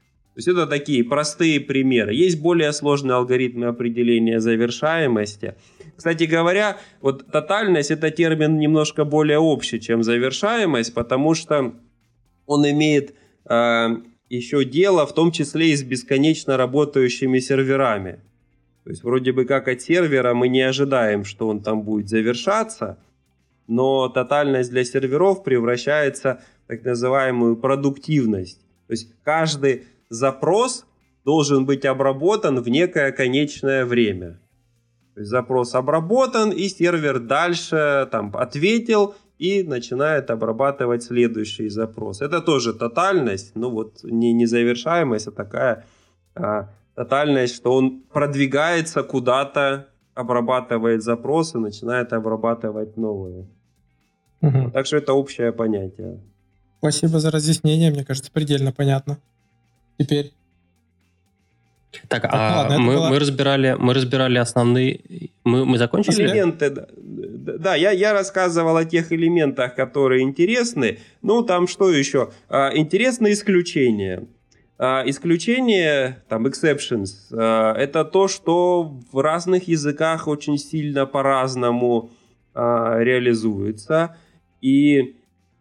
[0.41, 2.15] Есть это такие простые примеры.
[2.15, 5.55] Есть более сложные алгоритмы определения завершаемости.
[5.95, 11.75] Кстати говоря, вот тотальность это термин немножко более общий, чем завершаемость, потому что
[12.47, 13.15] он имеет
[13.51, 13.89] э,
[14.31, 18.21] еще дело в том числе и с бесконечно работающими серверами.
[18.85, 22.99] То есть вроде бы как от сервера мы не ожидаем, что он там будет завершаться,
[23.67, 28.63] но тотальность для серверов превращается так называемую продуктивность.
[28.87, 30.85] То есть каждый запрос
[31.25, 34.41] должен быть обработан в некое конечное время.
[35.15, 42.21] То есть запрос обработан, и сервер дальше там, ответил и начинает обрабатывать следующий запрос.
[42.21, 45.87] Это тоже тотальность, ну вот не незавершаемость, а такая
[46.35, 53.49] а, тотальность, что он продвигается куда-то, обрабатывает запросы, начинает обрабатывать новые.
[54.43, 54.71] Угу.
[54.73, 56.21] Так что это общее понятие.
[56.79, 59.19] Спасибо за разъяснение, мне кажется, предельно понятно.
[60.01, 60.33] Теперь.
[62.09, 63.11] Так, так а ладно, мы, была...
[63.11, 65.01] мы, разбирали, мы разбирали основные...
[65.45, 66.25] Мы, мы закончили?
[66.25, 66.87] Элементы, да.
[66.97, 70.99] Да, я, я рассказывал о тех элементах, которые интересны.
[71.21, 72.31] Ну, там что еще?
[72.49, 74.25] А, интересны исключения.
[74.79, 82.11] А, исключения, там, exceptions, а, это то, что в разных языках очень сильно по-разному
[82.55, 84.17] а, реализуется.
[84.63, 85.17] И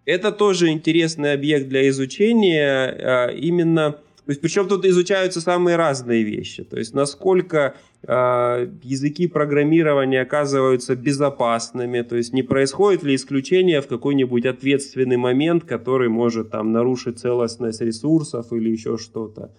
[0.05, 3.97] это тоже интересный объект для изучения, а, именно,
[4.29, 7.73] то есть причем тут изучаются самые разные вещи, то есть насколько
[8.07, 15.63] а, языки программирования оказываются безопасными, то есть не происходит ли исключение в какой-нибудь ответственный момент,
[15.63, 19.51] который может там нарушить целостность ресурсов или еще что-то.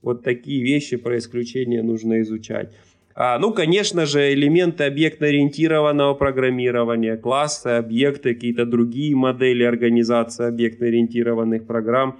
[0.00, 2.72] Вот такие вещи про исключение нужно изучать.
[3.14, 12.18] А, ну, конечно же, элементы объектно-ориентированного программирования, классы, объекты, какие-то другие модели организации объектно-ориентированных программ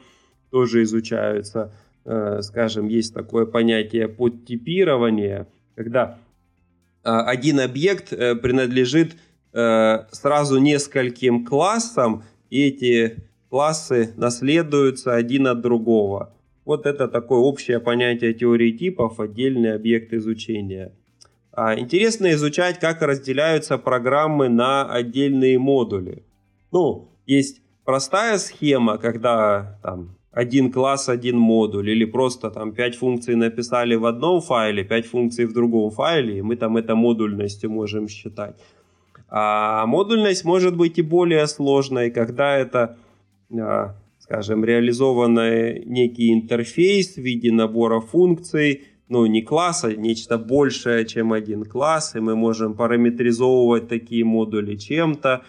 [0.50, 1.72] тоже изучаются.
[2.08, 6.18] Э, скажем, есть такое понятие подтипирования, когда
[7.02, 9.16] э, один объект э, принадлежит
[9.52, 16.34] сразу нескольким классам, и эти классы наследуются один от другого.
[16.66, 20.92] Вот это такое общее понятие теории типов, отдельный объект изучения.
[21.52, 26.22] А, интересно изучать, как разделяются программы на отдельные модули.
[26.70, 33.36] Ну, есть простая схема, когда там один класс, один модуль, или просто там пять функций
[33.36, 38.06] написали в одном файле, пять функций в другом файле, и мы там это модульностью можем
[38.06, 38.54] считать.
[39.28, 42.98] А модульность может быть и более сложной, когда это
[43.58, 51.32] а, скажем, реализованный некий интерфейс в виде набора функций, ну, не класса, нечто большее, чем
[51.32, 55.44] один класс, и мы можем параметризовывать такие модули чем-то,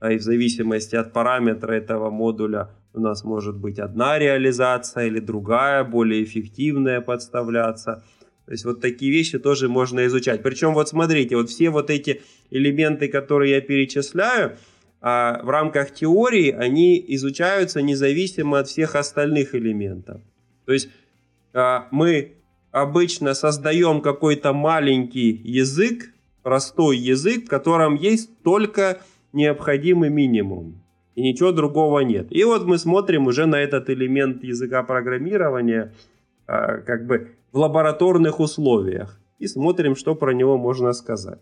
[0.00, 5.18] а и в зависимости от параметра этого модуля у нас может быть одна реализация или
[5.18, 8.04] другая, более эффективная подставляться.
[8.46, 10.42] То есть вот такие вещи тоже можно изучать.
[10.42, 14.56] Причем вот смотрите, вот все вот эти элементы, которые я перечисляю,
[15.00, 20.20] а в рамках теории они изучаются независимо от всех остальных элементов.
[20.66, 20.90] То есть
[21.52, 22.34] а, мы
[22.70, 29.00] обычно создаем какой-то маленький язык, простой язык, в котором есть только
[29.32, 30.81] необходимый минимум.
[31.14, 32.28] И ничего другого нет.
[32.30, 35.92] И вот мы смотрим уже на этот элемент языка программирования
[36.46, 39.20] а, как бы в лабораторных условиях.
[39.38, 41.40] И смотрим, что про него можно сказать.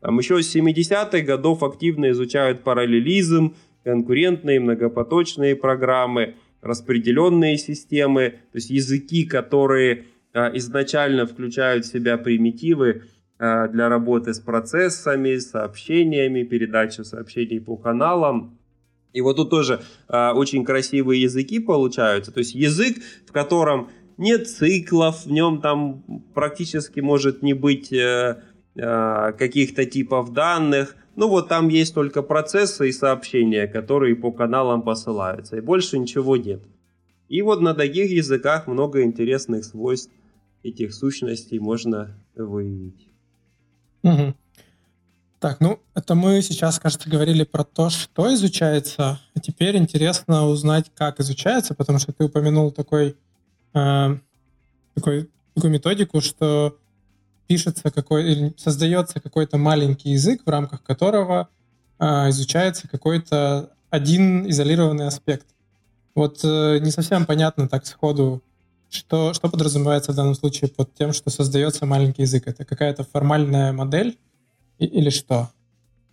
[0.00, 8.70] Там еще с 70-х годов активно изучают параллелизм, конкурентные многопоточные программы, распределенные системы, то есть
[8.70, 13.04] языки, которые а, изначально включают в себя примитивы
[13.38, 18.58] а, для работы с процессами, сообщениями, передачи сообщений по каналам.
[19.12, 22.30] И вот тут тоже а, очень красивые языки получаются.
[22.30, 26.02] То есть язык, в котором нет циклов, в нем там
[26.34, 28.42] практически может не быть э,
[28.80, 30.94] Э, каких-то типов данных.
[31.16, 36.36] Ну вот там есть только процессы и сообщения, которые по каналам посылаются, и больше ничего
[36.36, 36.62] нет.
[37.28, 40.12] И вот на таких языках много интересных свойств
[40.62, 43.08] этих сущностей можно выявить.
[44.04, 44.34] Угу.
[45.40, 50.90] Так, ну это мы сейчас, кажется, говорили про то, что изучается, а теперь интересно узнать,
[50.96, 53.16] как изучается, потому что ты упомянул такой,
[53.72, 54.18] э,
[54.94, 56.76] такой, такую методику, что
[57.46, 61.48] пишется какой или создается какой-то маленький язык, в рамках которого
[62.00, 65.46] э, изучается какой-то один изолированный аспект.
[66.16, 68.42] Вот э, не совсем понятно так сходу,
[68.90, 72.48] что, что подразумевается в данном случае под тем, что создается маленький язык.
[72.48, 74.18] Это какая-то формальная модель
[74.78, 75.50] или что?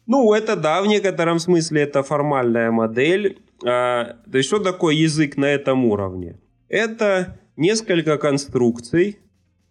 [0.08, 3.40] Ну, это да, в некотором смысле это формальная модель.
[3.66, 6.38] А, то есть, что такое язык на этом уровне?
[6.70, 9.20] Это несколько конструкций,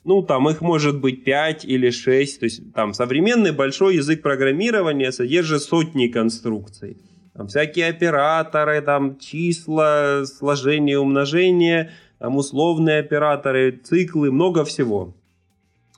[0.05, 2.41] ну, там их может быть 5 или 6.
[2.41, 6.99] То есть там современный большой язык программирования содержит сотни конструкций.
[7.33, 15.15] Там всякие операторы, там числа, сложение, умножение, там условные операторы, циклы, много всего.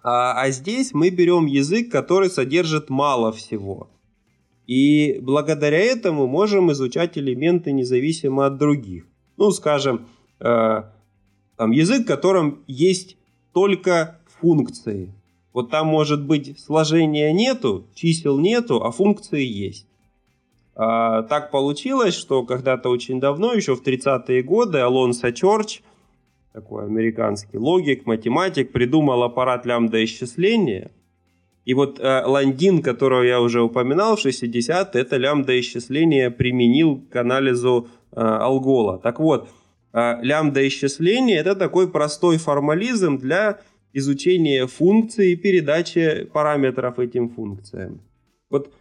[0.08, 3.90] А, а здесь мы берем язык, который содержит мало всего.
[4.68, 9.04] И благодаря этому можем изучать элементы независимо от других.
[9.36, 10.06] Ну, скажем,
[10.38, 10.82] э,
[11.56, 13.16] там язык, в котором есть
[13.52, 15.12] только функции.
[15.52, 19.88] Вот там может быть сложения нету, чисел нету, а функции есть.
[20.76, 25.80] А, так получилось, что когда-то очень давно, еще в 30-е годы, Алонсо Чорч,
[26.56, 30.90] такой американский логик, математик, придумал аппарат лямбда-исчисления.
[31.66, 37.88] И вот э, Ландин, которого я уже упоминал в 60-е, это лямбда-исчисление применил к анализу
[38.12, 38.98] э, алгола.
[38.98, 39.50] Так вот,
[39.92, 43.60] а, лямбда-исчисление– это такой простой формализм для
[43.92, 48.00] изучения функций и передачи параметров этим функциям.
[48.48, 48.72] Вот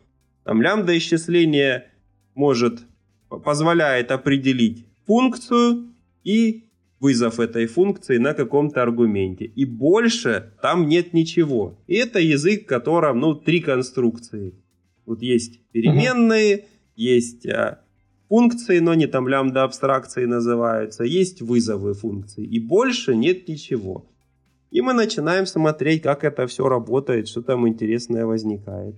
[0.45, 1.83] там лямбда-исчисление
[2.35, 2.79] может,
[3.27, 5.93] позволяет определить функцию
[6.23, 6.65] и
[6.99, 9.45] вызов этой функции на каком-то аргументе.
[9.45, 11.77] И больше там нет ничего.
[11.87, 14.53] И это язык, в котором ну, три конструкции.
[15.05, 16.65] Вот есть переменные, uh-huh.
[16.95, 17.81] есть а,
[18.27, 24.09] функции, но они там лямбда абстракции называются, есть вызовы функций, и больше нет ничего.
[24.71, 28.95] И мы начинаем смотреть, как это все работает, что там интересное возникает.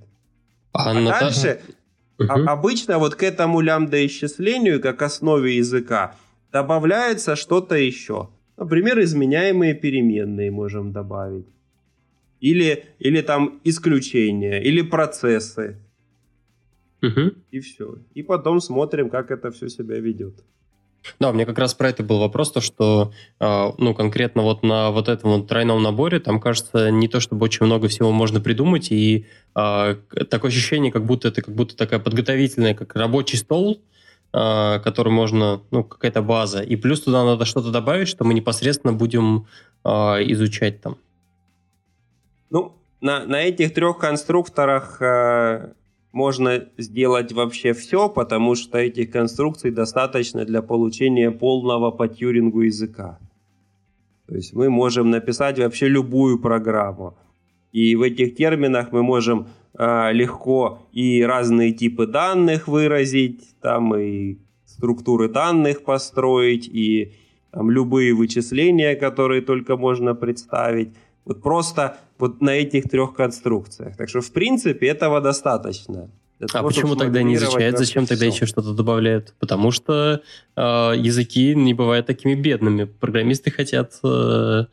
[0.72, 1.60] А, а дальше
[2.18, 2.32] угу.
[2.48, 6.16] обычно вот к этому лямбда исчислению, как основе языка,
[6.58, 8.30] добавляется что-то еще.
[8.58, 11.46] Например, изменяемые переменные можем добавить.
[12.42, 15.76] Или, или там исключения, или процессы.
[17.04, 17.32] Угу.
[17.52, 17.98] И все.
[18.16, 20.34] И потом смотрим, как это все себя ведет.
[21.20, 24.64] Да, у меня как раз про это был вопрос, то что, э, ну, конкретно вот
[24.64, 28.42] на вот этом вот тройном наборе, там, кажется, не то чтобы очень много всего можно
[28.42, 29.96] придумать, и э,
[30.30, 33.80] такое ощущение, как будто это как будто такая подготовительная, как рабочий стол,
[34.32, 39.48] который можно, ну, какая-то база, и плюс туда надо что-то добавить, что мы непосредственно будем
[39.84, 40.98] э, изучать там.
[42.50, 45.74] Ну, на, на этих трех конструкторах э,
[46.12, 53.20] можно сделать вообще все, потому что этих конструкций достаточно для получения полного по Тьюрингу языка.
[54.28, 57.18] То есть мы можем написать вообще любую программу.
[57.72, 59.48] И в этих терминах мы можем
[59.78, 67.14] э, легко и разные типы данных выразить, там и структуры данных построить, и
[67.52, 70.90] там, любые вычисления, которые только можно представить.
[71.26, 73.98] Вот просто вот на этих трех конструкциях.
[73.98, 76.10] Так что, в принципе, этого достаточно.
[76.40, 77.78] А того, почему тогда не изучают?
[77.78, 79.34] Зачем тогда еще что-то добавляют?
[79.40, 80.22] Потому что
[80.56, 82.86] э, языки не бывают такими бедными.
[82.86, 84.00] Программисты хотят...
[84.04, 84.66] Э,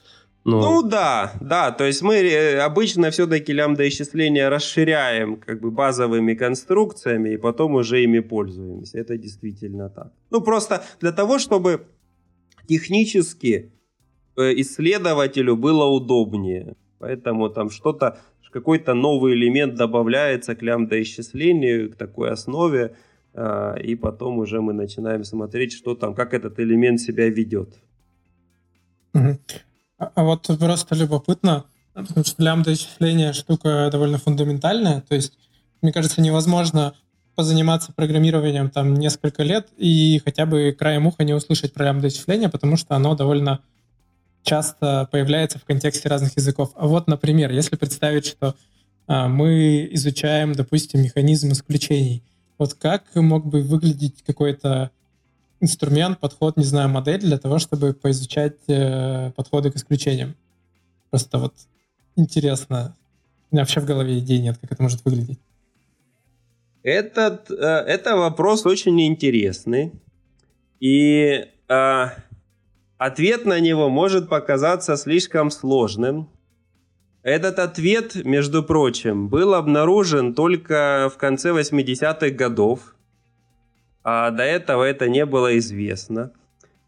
[0.44, 0.60] ну...
[0.60, 7.30] ну да, да, то есть мы э, обычно все-таки лямбда-исчисления расширяем как бы базовыми конструкциями
[7.30, 8.98] и потом уже ими пользуемся.
[8.98, 10.12] Это действительно так.
[10.30, 11.86] Ну просто для того, чтобы
[12.68, 13.72] технически
[14.36, 16.74] э, исследователю было удобнее.
[16.98, 18.18] Поэтому там что-то,
[18.54, 22.94] какой-то новый элемент добавляется к лямбда-исчислению, к такой основе,
[23.34, 27.74] а, и потом уже мы начинаем смотреть, что там, как этот элемент себя ведет.
[29.12, 29.38] Угу.
[29.98, 35.34] А вот просто любопытно, потому что лямбда-исчисление штука довольно фундаментальная, то есть,
[35.82, 36.94] мне кажется, невозможно
[37.34, 42.76] позаниматься программированием там несколько лет и хотя бы краем уха не услышать про лямбда-исчисление, потому
[42.76, 43.60] что оно довольно
[44.42, 46.72] часто появляется в контексте разных языков.
[46.76, 48.54] А вот, например, если представить, что
[49.06, 52.22] а, мы изучаем, допустим, механизм исключений,
[52.58, 54.90] вот как мог бы выглядеть какой-то
[55.60, 60.34] инструмент, подход, не знаю, модель для того, чтобы поизучать э, подходы к исключениям?
[61.10, 61.54] Просто вот
[62.16, 62.96] интересно.
[63.50, 65.38] У меня вообще в голове идей нет, как это может выглядеть.
[66.82, 69.92] Этот, э, это вопрос очень интересный.
[70.80, 72.06] И э,
[72.98, 76.30] Ответ на него может показаться слишком сложным.
[77.22, 82.94] Этот ответ, между прочим, был обнаружен только в конце 80-х годов,
[84.04, 86.32] а до этого это не было известно.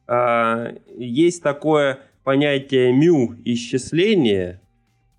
[0.06, 4.60] А, есть такое понятие мю исчисления,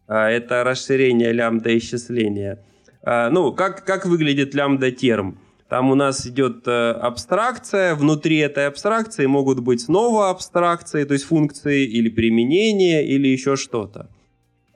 [0.07, 2.63] а, это расширение лямбда исчисления.
[3.03, 5.39] А, ну, как, как выглядит лямбда терм?
[5.69, 11.25] Там у нас идет э, абстракция, внутри этой абстракции могут быть снова абстракции, то есть
[11.25, 14.09] функции или применения, или еще что-то.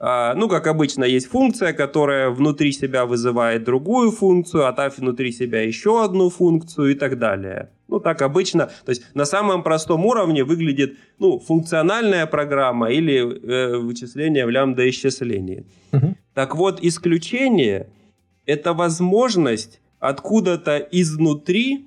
[0.04, 5.30] А, ну, как обычно, есть функция, которая внутри себя вызывает другую функцию, а та внутри
[5.30, 7.70] себя еще одну функцию и так далее.
[7.86, 8.66] Ну, так обычно.
[8.84, 15.66] То есть на самом простом уровне выглядит ну, функциональная программа или э, вычисление в лямбда-исчислении.
[15.92, 16.16] Угу.
[16.34, 17.88] Так вот, исключение–
[18.44, 21.86] это возможность откуда-то изнутри,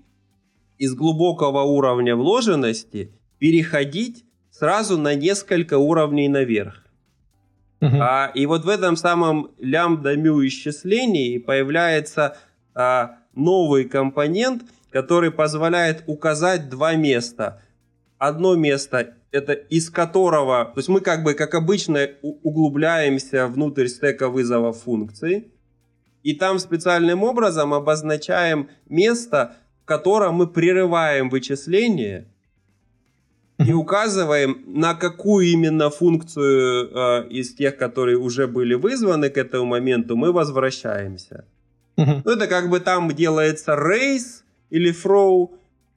[0.78, 6.85] из глубокого уровня вложенности, переходить сразу на несколько уровней наверх.
[7.82, 7.99] Uh-huh.
[7.99, 12.38] А, и вот в этом самом лямбда-мю исчислении появляется
[12.73, 17.61] а, новый компонент, который позволяет указать два места.
[18.17, 24.30] Одно место это из которого, то есть мы как бы, как обычно, углубляемся внутрь стека
[24.30, 25.51] вызова функции,
[26.23, 32.28] и там специальным образом обозначаем место, в котором мы прерываем вычисление
[33.58, 39.66] и указываем, на какую именно функцию э, из тех, которые уже были вызваны к этому
[39.66, 41.45] моменту, мы возвращаемся.
[41.97, 45.51] Ну, это как бы там делается race или throw,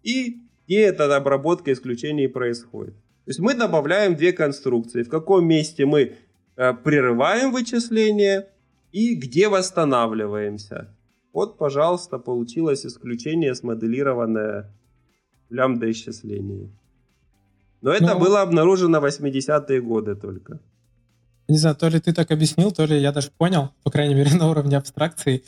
[0.04, 2.94] и где эта обработка исключений происходит.
[2.94, 5.02] То есть мы добавляем две конструкции.
[5.02, 6.14] В каком месте мы
[6.56, 8.46] э, прерываем вычисление,
[8.92, 10.88] и где восстанавливаемся.
[11.32, 14.72] Вот, пожалуйста, получилось исключение, смоделированное
[15.50, 16.70] в лямбда-исчислении.
[17.80, 20.58] Но это ну, было обнаружено в 80-е годы только.
[21.48, 24.34] Не знаю, то ли ты так объяснил, то ли я даже понял, по крайней мере,
[24.38, 25.42] на уровне абстракции.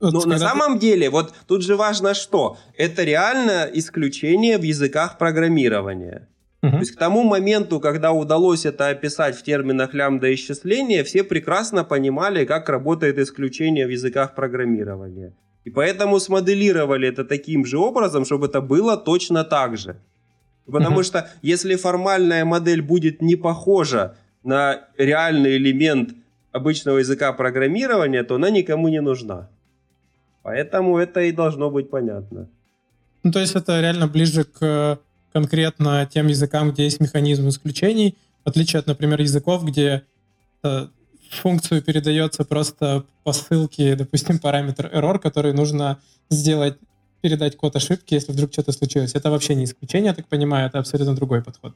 [0.00, 0.86] Вот Но на самом ты...
[0.86, 2.56] деле, вот тут же важно что?
[2.76, 6.28] Это реально исключение в языках программирования.
[6.62, 6.72] Угу.
[6.72, 12.44] То есть к тому моменту, когда удалось это описать в терминах лямбда-исчисления, все прекрасно понимали,
[12.44, 15.34] как работает исключение в языках программирования.
[15.64, 19.96] И поэтому смоделировали это таким же образом, чтобы это было точно так же.
[20.66, 26.14] Потому что если формальная модель будет не похожа на реальный элемент
[26.52, 29.48] обычного языка программирования, то она никому не нужна.
[30.42, 32.48] Поэтому это и должно быть понятно.
[33.22, 34.98] Ну, то есть это реально ближе к
[35.32, 40.02] конкретно тем языкам, где есть механизм исключений, в отличие от, например, языков, где
[40.62, 40.86] э,
[41.30, 45.98] функцию передается просто по ссылке, допустим, параметр error, который нужно
[46.30, 46.76] сделать,
[47.24, 49.14] передать код ошибки, если вдруг что-то случилось.
[49.14, 51.74] Это вообще не исключение, я так понимаю, это абсолютно другой подход.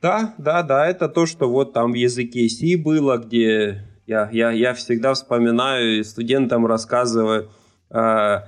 [0.00, 4.52] Да, да, да, это то, что вот там в языке C было, где я, я,
[4.52, 7.50] я всегда вспоминаю и студентам рассказываю
[7.90, 8.40] э,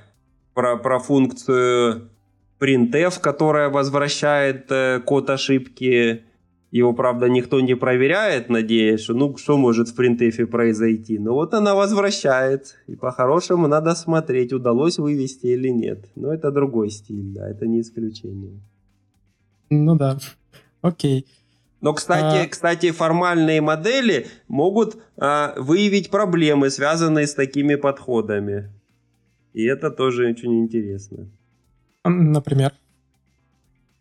[0.54, 2.08] про, про функцию
[2.58, 6.22] printf, которая возвращает э, код ошибки
[6.70, 11.18] его, правда, никто не проверяет, надеясь, что ну что может в принтефе произойти.
[11.18, 12.76] Но вот она возвращает.
[12.86, 16.04] И по-хорошему надо смотреть, удалось вывести или нет.
[16.14, 18.60] Но это другой стиль, да, это не исключение.
[19.70, 20.18] Ну да,
[20.82, 21.26] окей.
[21.80, 22.48] Но, кстати, а...
[22.48, 28.70] кстати, формальные модели могут а, выявить проблемы, связанные с такими подходами.
[29.54, 31.28] И это тоже очень интересно.
[32.04, 32.72] Например?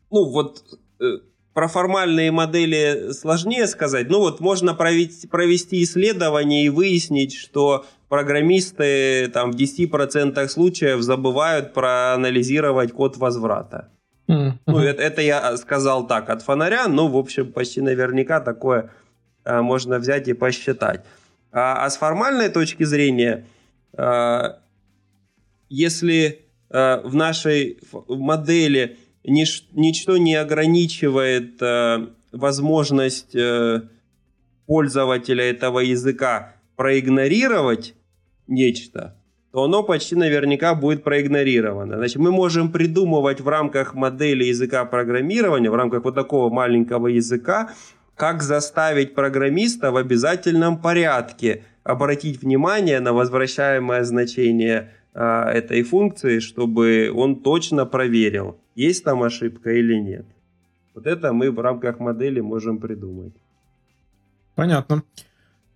[0.09, 0.63] Ну, вот
[0.99, 1.19] э,
[1.57, 4.11] про формальные модели сложнее сказать.
[4.11, 11.73] Ну вот можно провести, провести исследование и выяснить, что программисты там, в 10% случаев забывают
[11.73, 13.89] проанализировать код возврата.
[14.27, 14.51] Mm-hmm.
[14.67, 18.91] Ну, это, это я сказал так от фонаря, но, в общем, почти наверняка такое
[19.43, 21.03] а, можно взять и посчитать.
[21.51, 23.47] А, а с формальной точки зрения,
[23.97, 24.59] а,
[25.69, 33.81] если а, в нашей модели нич, ничто не ограничивает э, возможность э,
[34.65, 37.95] пользователя этого языка проигнорировать
[38.47, 39.15] нечто,
[39.51, 41.97] то оно почти наверняка будет проигнорировано.
[41.97, 47.71] Значит, мы можем придумывать в рамках модели языка программирования, в рамках вот такого маленького языка,
[48.15, 57.11] как заставить программиста в обязательном порядке обратить внимание на возвращаемое значение а, этой функции, чтобы
[57.15, 60.25] он точно проверил, есть там ошибка или нет.
[60.93, 63.33] Вот это мы в рамках модели можем придумать.
[64.55, 65.03] Понятно.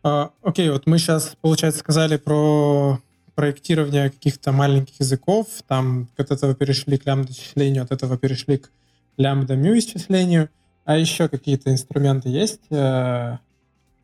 [0.03, 2.99] А, окей, вот мы сейчас, получается, сказали про
[3.35, 8.69] проектирование каких-то маленьких языков, там от этого перешли к лямбда-исчислению, от этого перешли к
[9.17, 10.49] лямбда-мю исчислению.
[10.85, 13.37] А еще какие-то инструменты есть, э,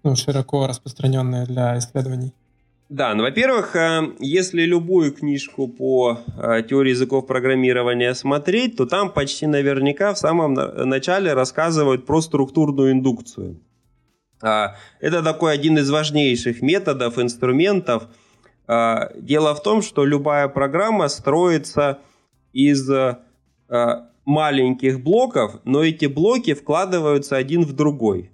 [0.04, 2.34] ну, широко распространенные для исследований?
[2.90, 9.12] Да, ну, во-первых, э, если любую книжку по э, теории языков программирования смотреть, то там
[9.12, 13.60] почти наверняка в самом начале рассказывают про структурную индукцию.
[14.42, 18.08] А, это такой один из важнейших методов, инструментов.
[18.68, 22.00] А, дело в том, что любая программа строится
[22.54, 23.18] из э,
[24.24, 28.32] маленьких блоков, но эти блоки вкладываются один в другой.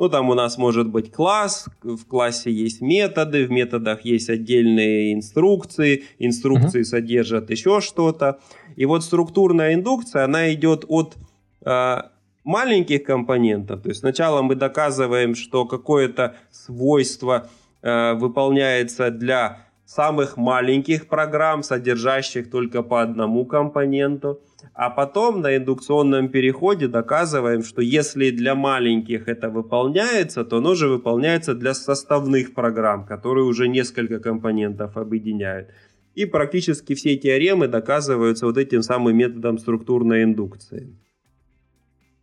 [0.00, 5.12] Ну, там у нас может быть класс, в классе есть методы, в методах есть отдельные
[5.12, 6.84] инструкции, инструкции uh-huh.
[6.84, 8.38] содержат еще что-то.
[8.76, 11.18] И вот структурная индукция, она идет от
[11.66, 11.98] э,
[12.44, 13.82] маленьких компонентов.
[13.82, 17.50] То есть сначала мы доказываем, что какое-то свойство
[17.82, 24.40] э, выполняется для самых маленьких программ, содержащих только по одному компоненту.
[24.74, 30.88] А потом на индукционном переходе доказываем, что если для маленьких это выполняется, то оно же
[30.88, 35.68] выполняется для составных программ, которые уже несколько компонентов объединяют.
[36.14, 40.96] И практически все теоремы доказываются вот этим самым методом структурной индукции.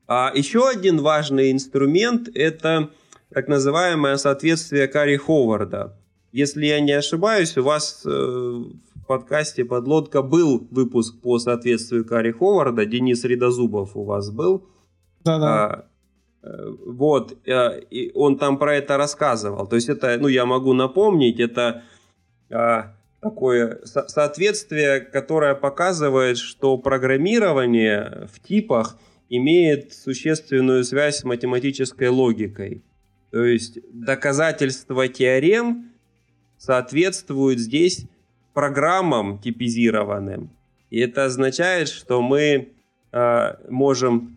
[0.07, 2.89] А еще один важный инструмент– это
[3.33, 5.97] так называемое соответствие Карри Ховарда.
[6.31, 8.63] Если я не ошибаюсь, у вас э,
[9.07, 12.85] подкасте «Подлодка» был выпуск по соответствию Карри Ховарда.
[12.85, 14.67] Денис Редозубов у вас был.
[15.23, 15.47] Да-да.
[15.47, 15.85] А,
[16.43, 19.67] э, вот, э, и он там про это рассказывал.
[19.67, 21.83] То есть это, ну, я могу напомнить, это
[22.49, 28.97] а, такое со- соответствие, которое показывает, что программирование в типах
[29.29, 32.83] имеет существенную связь с математической логикой.
[33.31, 35.91] То есть доказательства теорем
[36.57, 38.07] соответствуют здесь
[38.57, 40.49] программам типизированным.
[40.89, 42.69] И это означает, что мы
[43.11, 44.35] э, можем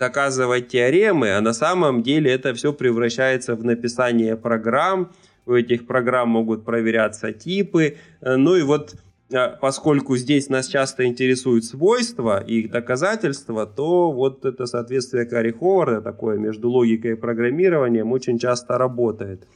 [0.00, 5.12] доказывать теоремы, а на самом деле это все превращается в написание программ.
[5.46, 7.98] У этих программ могут проверяться типы.
[8.20, 8.96] Ну и вот
[9.30, 15.52] э, поскольку здесь нас часто интересуют свойства и их доказательства, то вот это соответствие Карри
[15.52, 19.46] Ховарда такое между логикой и программированием очень часто работает.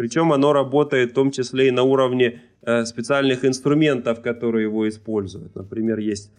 [0.00, 5.54] Причем оно работает в том числе и на уровне э, специальных инструментов, которые его используют.
[5.54, 6.30] Например, есть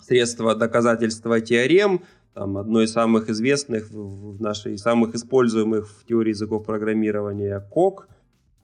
[0.00, 2.00] средства доказательства теорем,
[2.32, 8.08] там, одно из самых известных в нашей, самых используемых в теории языков программирования КОК,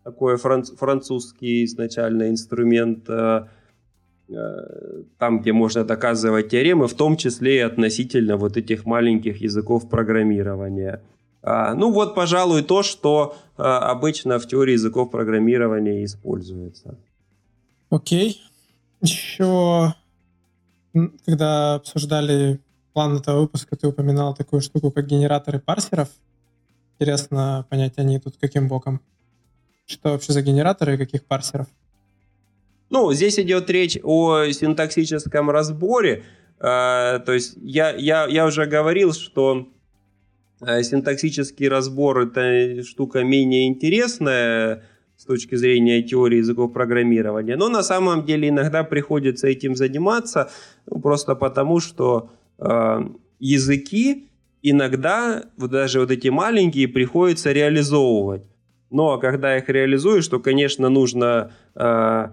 [0.04, 3.44] такой французский изначально инструмент, э,
[4.30, 9.90] э, там, где можно доказывать теоремы, в том числе и относительно вот этих маленьких языков
[9.90, 11.02] программирования.
[11.42, 16.96] А, ну вот, пожалуй, то, что э, обычно в теории языков программирования используется.
[17.90, 18.42] Окей.
[19.00, 19.94] Еще,
[21.24, 22.60] когда обсуждали
[22.92, 26.08] план этого выпуска, ты упоминал такую штуку, как генераторы парсеров.
[26.98, 29.00] Интересно понять, они тут каким боком?
[29.86, 31.68] Что вообще за генераторы и каких парсеров?
[32.90, 36.24] Ну, здесь идет речь о синтаксическом разборе.
[36.58, 39.68] Э, то есть я, я, я уже говорил, что
[40.60, 44.82] синтаксический разбор это штука менее интересная
[45.16, 47.56] с точки зрения теории языков программирования.
[47.56, 50.50] Но на самом деле иногда приходится этим заниматься
[50.86, 53.00] ну, просто потому, что э,
[53.40, 54.28] языки
[54.62, 58.42] иногда, вот даже вот эти маленькие, приходится реализовывать.
[58.90, 62.28] Но когда их реализуешь, то, конечно, нужно э,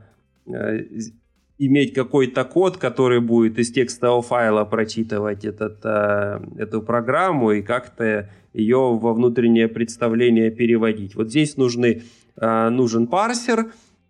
[1.58, 8.30] иметь какой-то код, который будет из текстового файла прочитывать этот, э, эту программу и как-то
[8.54, 11.16] ее во внутреннее представление переводить.
[11.16, 12.04] Вот здесь нужны,
[12.36, 13.66] э, нужен парсер,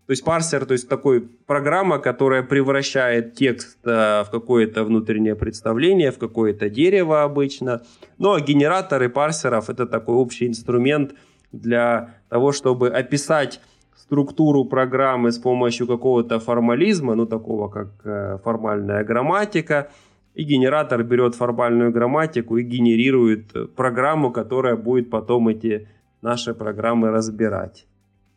[0.08, 6.12] то есть парсер, то есть такой программа, которая превращает текст э, в какое-то внутреннее представление,
[6.12, 7.82] в какое-то дерево обычно.
[8.18, 11.14] Ну а генераторы парсеров это такой общий инструмент
[11.52, 13.62] для того, чтобы описать
[14.08, 19.90] структуру программы с помощью какого-то формализма, ну такого как э, формальная грамматика,
[20.36, 25.88] и генератор берет формальную грамматику и генерирует программу, которая будет потом эти
[26.22, 27.86] наши программы разбирать.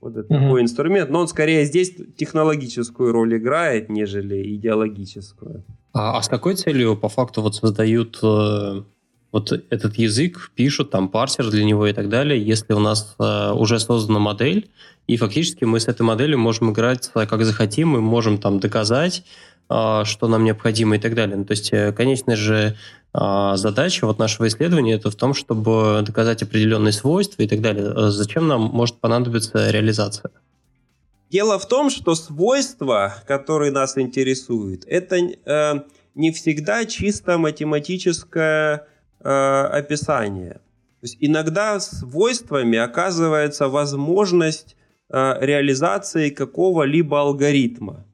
[0.01, 0.41] Вот это mm-hmm.
[0.41, 5.65] такой инструмент, но он скорее здесь технологическую роль играет, нежели идеологическую.
[5.93, 8.83] А, а с какой целью по факту вот создают э,
[9.33, 13.53] вот этот язык, пишут там парсер для него и так далее, если у нас э,
[13.53, 14.71] уже создана модель,
[15.07, 19.25] и фактически мы с этой моделью можем играть как захотим, мы можем там доказать,
[19.69, 21.37] э, что нам необходимо и так далее.
[21.37, 22.77] Ну, то есть, э, конечно же,
[23.13, 27.93] э, задача вот нашего исследования это в том, чтобы доказать определенные свойства и так далее.
[27.95, 30.31] Э, зачем нам может понадобиться реализация?
[31.31, 35.75] Дело в том, что свойства, которые нас интересуют, это э,
[36.15, 38.87] не всегда чисто математическое
[39.21, 40.61] э, описание.
[41.01, 44.77] То есть иногда свойствами оказывается возможность
[45.11, 48.05] э, реализации какого-либо алгоритма.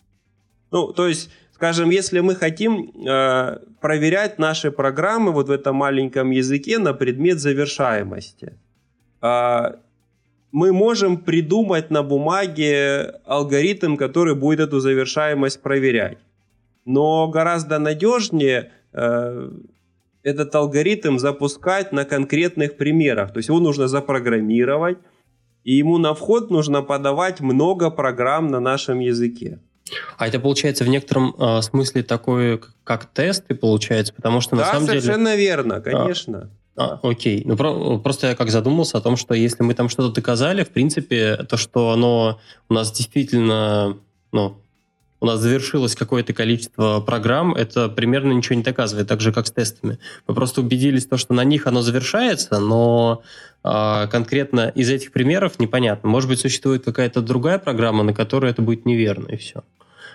[0.71, 6.31] Ну, то есть, скажем, если мы хотим э, проверять наши программы вот в этом маленьком
[6.31, 8.53] языке на предмет завершаемости,
[9.23, 9.75] э,
[10.53, 16.19] мы можем придумать на бумаге алгоритм, который будет эту завершаемость проверять.
[16.85, 19.51] Но гораздо надежнее э,
[20.25, 23.33] этот алгоритм запускать на конкретных примерах.
[23.33, 24.99] То есть его нужно запрограммировать,
[25.63, 29.61] и ему на вход нужно подавать много программ на нашем языке.
[30.17, 34.73] А это получается в некотором э, смысле такой, как тесты, получается, потому что на да,
[34.73, 34.99] самом деле...
[34.99, 36.51] Да, совершенно верно, конечно.
[36.77, 37.43] А, а, окей.
[37.45, 40.71] Ну, про, просто я как задумался о том, что если мы там что-то доказали, в
[40.71, 43.99] принципе, то, что оно у нас действительно,
[44.33, 44.57] ну,
[45.25, 49.51] у нас завершилось какое-то количество программ, это примерно ничего не доказывает, так же, как с
[49.51, 49.99] тестами.
[50.29, 53.23] Мы просто убедились, то, что на них оно завершается, но
[53.65, 56.11] э, конкретно из этих примеров непонятно.
[56.11, 59.65] Может быть, существует какая-то другая программа, на которой это будет неверно, и все.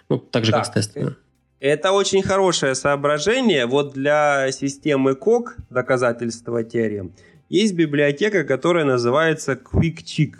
[0.10, 0.60] Ну, так же, да.
[0.60, 1.16] как с тестами.
[1.60, 3.66] Это очень хорошее соображение.
[3.66, 7.16] Вот для системы КОК, доказательства теорем,
[7.50, 10.36] есть библиотека, которая называется QuickCheck,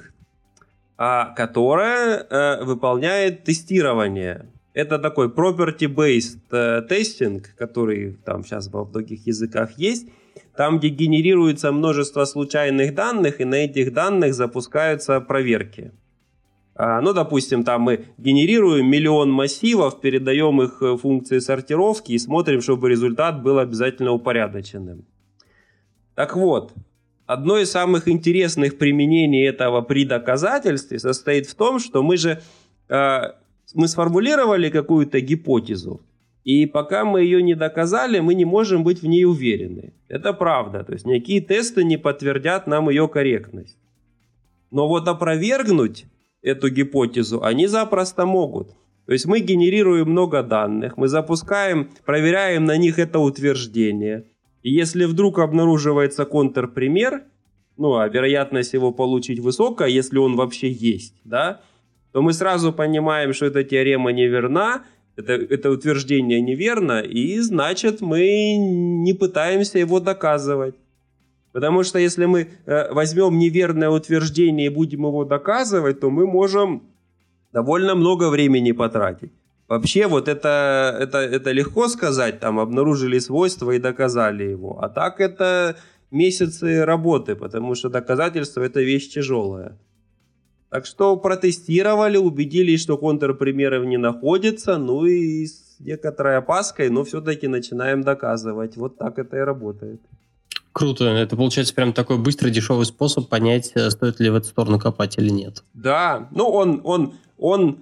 [1.00, 4.46] а, которая э, выполняет тестирование
[4.80, 10.08] это такой property-based э, тестинг, который там сейчас во многих языках есть,
[10.56, 15.92] там, где генерируется множество случайных данных, и на этих данных запускаются проверки.
[16.76, 22.62] А, ну, допустим, там мы генерируем миллион массивов, передаем их э, функции сортировки и смотрим,
[22.62, 25.06] чтобы результат был обязательно упорядоченным.
[26.16, 26.74] Так вот,
[27.26, 32.42] одно из самых интересных применений этого при доказательстве состоит в том, что мы же
[32.88, 33.22] э,
[33.74, 36.02] мы сформулировали какую-то гипотезу,
[36.44, 39.94] и пока мы ее не доказали, мы не можем быть в ней уверены.
[40.08, 40.84] Это правда.
[40.84, 43.78] То есть никакие тесты не подтвердят нам ее корректность.
[44.72, 46.06] Но вот опровергнуть
[46.42, 48.70] эту гипотезу они запросто могут.
[49.06, 54.26] То есть мы генерируем много данных, мы запускаем, проверяем на них это утверждение.
[54.62, 57.24] И если вдруг обнаруживается контрпример,
[57.78, 61.62] ну, а вероятность его получить высокая, если он вообще есть, да,
[62.12, 64.84] то мы сразу понимаем, что эта теорема неверна,
[65.16, 70.76] это, это утверждение неверно, и значит мы не пытаемся его доказывать.
[71.52, 76.84] Потому что если мы э, возьмем неверное утверждение и будем его доказывать, то мы можем
[77.52, 79.32] довольно много времени потратить.
[79.68, 84.80] Вообще вот это, это, это легко сказать, там обнаружили свойства и доказали его.
[84.82, 85.76] А так это
[86.12, 89.78] месяцы работы, потому что доказательство это вещь тяжелая.
[90.70, 97.48] Так что протестировали, убедились, что контрпримеров не находится, ну и с некоторой опаской, но все-таки
[97.48, 98.78] начинаем доказывать.
[98.78, 100.00] Вот так это и работает.
[100.72, 101.06] Круто.
[101.06, 105.18] Это получается прям такой быстрый, дешевый способ понять, э, стоит ли в эту сторону копать
[105.18, 105.64] или нет.
[105.74, 107.80] Да, ну он, он, он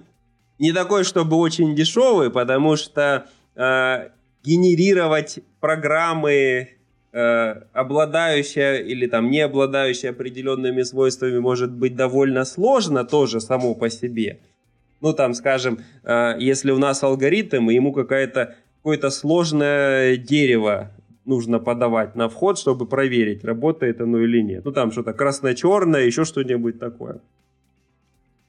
[0.58, 4.08] не такой, чтобы очень дешевый, потому что э,
[4.42, 6.77] генерировать программы
[7.72, 14.40] обладающая или там не обладающая определенными свойствами может быть довольно сложно тоже само по себе.
[15.00, 20.90] Ну там, скажем, э, если у нас алгоритм, и ему какая-то какое-то сложное дерево
[21.24, 24.64] нужно подавать на вход, чтобы проверить, работает оно или нет.
[24.64, 27.20] Ну там что-то красно-черное, еще что-нибудь такое.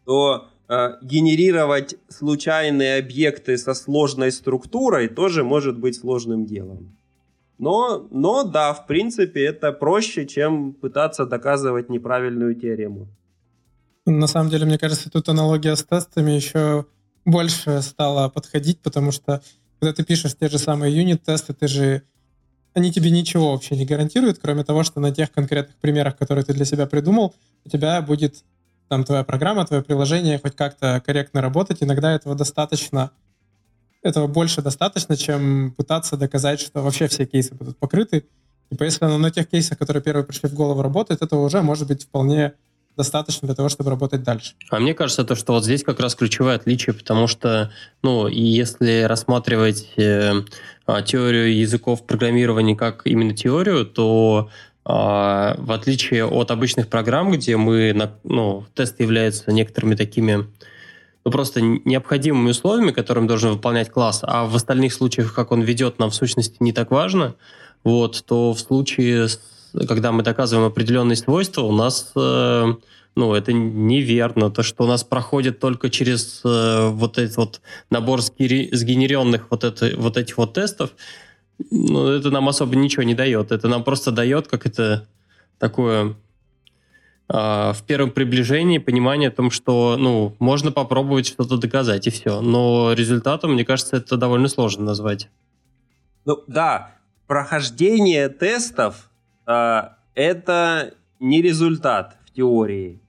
[0.06, 6.96] То э, генерировать случайные объекты со сложной структурой тоже может быть сложным делом.
[7.60, 13.08] Но, но да, в принципе, это проще, чем пытаться доказывать неправильную теорему.
[14.06, 16.86] На самом деле, мне кажется, тут аналогия с тестами еще
[17.26, 19.42] больше стала подходить, потому что
[19.80, 22.02] когда ты пишешь те же самые юнит-тесты, ты же
[22.74, 26.54] они тебе ничего вообще не гарантируют, кроме того, что на тех конкретных примерах, которые ты
[26.54, 27.36] для себя придумал,
[27.66, 28.44] у тебя будет
[28.88, 31.84] там твоя программа, твое приложение хоть как-то корректно работать.
[31.84, 33.12] Иногда этого достаточно,
[34.02, 38.26] этого больше достаточно, чем пытаться доказать, что вообще все кейсы будут покрыты.
[38.72, 41.88] Типа, если оно на тех кейсах, которые первые пришли в голову, работает, этого уже может
[41.88, 42.54] быть вполне
[42.96, 44.56] достаточно для того, чтобы работать дальше.
[44.70, 47.72] А мне кажется, то, что вот здесь как раз ключевое отличие, потому что,
[48.04, 50.34] ну, и если рассматривать э,
[50.86, 54.50] а, теорию языков программирования как именно теорию, то
[54.86, 57.96] э, в отличие от обычных программ, где мы,
[58.26, 60.48] ну, тест является некоторыми такими
[61.26, 66.00] ну, просто необходимыми условиями, которым должен выполнять класс, а в остальных случаях, как он ведет,
[66.00, 67.36] нам в сущности не так важно,
[67.84, 69.28] вот, то в случае,
[69.88, 72.74] когда мы доказываем определенные свойства, у нас э,
[73.16, 74.50] ну, это неверно.
[74.50, 79.92] То, что у нас проходит только через э, вот этот вот набор сгенеренных вот, это,
[79.98, 80.92] вот этих вот тестов,
[81.70, 83.52] ну, это нам особо ничего не дает.
[83.52, 85.06] Это нам просто дает как это
[85.58, 86.16] такое
[87.32, 92.42] в первом приближении понимание о том, что ну, можно попробовать что-то доказать, и все.
[92.42, 95.30] Но результатом, мне кажется, это довольно сложно назвать.
[96.26, 96.96] Ну да,
[97.28, 99.10] прохождение тестов
[99.46, 99.82] э,
[100.16, 103.00] это не результат в теории.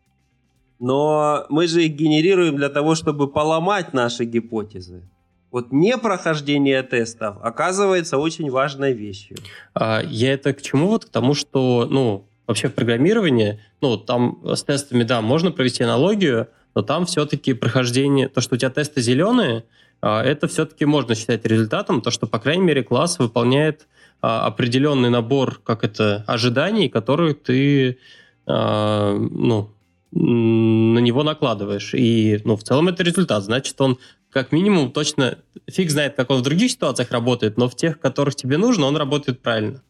[0.78, 5.02] Но мы же их генерируем для того, чтобы поломать наши гипотезы.
[5.50, 9.36] Вот непрохождение тестов оказывается очень важной вещью.
[9.74, 10.88] А, я это к чему?
[10.88, 15.84] Вот к тому, что, ну, вообще в программировании, ну, там с тестами, да, можно провести
[15.84, 19.64] аналогию, но там все-таки прохождение, то, что у тебя тесты зеленые,
[20.00, 23.86] а, это все-таки можно считать результатом, то, что, по крайней мере, класс выполняет
[24.20, 27.98] а, определенный набор, как это, ожиданий, которые ты,
[28.46, 29.70] а, ну,
[30.12, 31.94] на него накладываешь.
[31.94, 33.44] И, ну, в целом это результат.
[33.44, 33.96] Значит, он
[34.30, 35.38] как минимум точно,
[35.68, 38.96] фиг знает, как он в других ситуациях работает, но в тех, которых тебе нужно, он
[38.96, 39.82] работает правильно.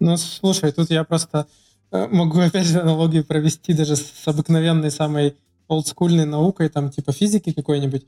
[0.00, 1.46] Ну, слушай, тут я просто
[1.90, 5.36] могу опять же аналогию провести даже с обыкновенной самой
[5.68, 8.04] олдскульной наукой, там типа физики какой-нибудь.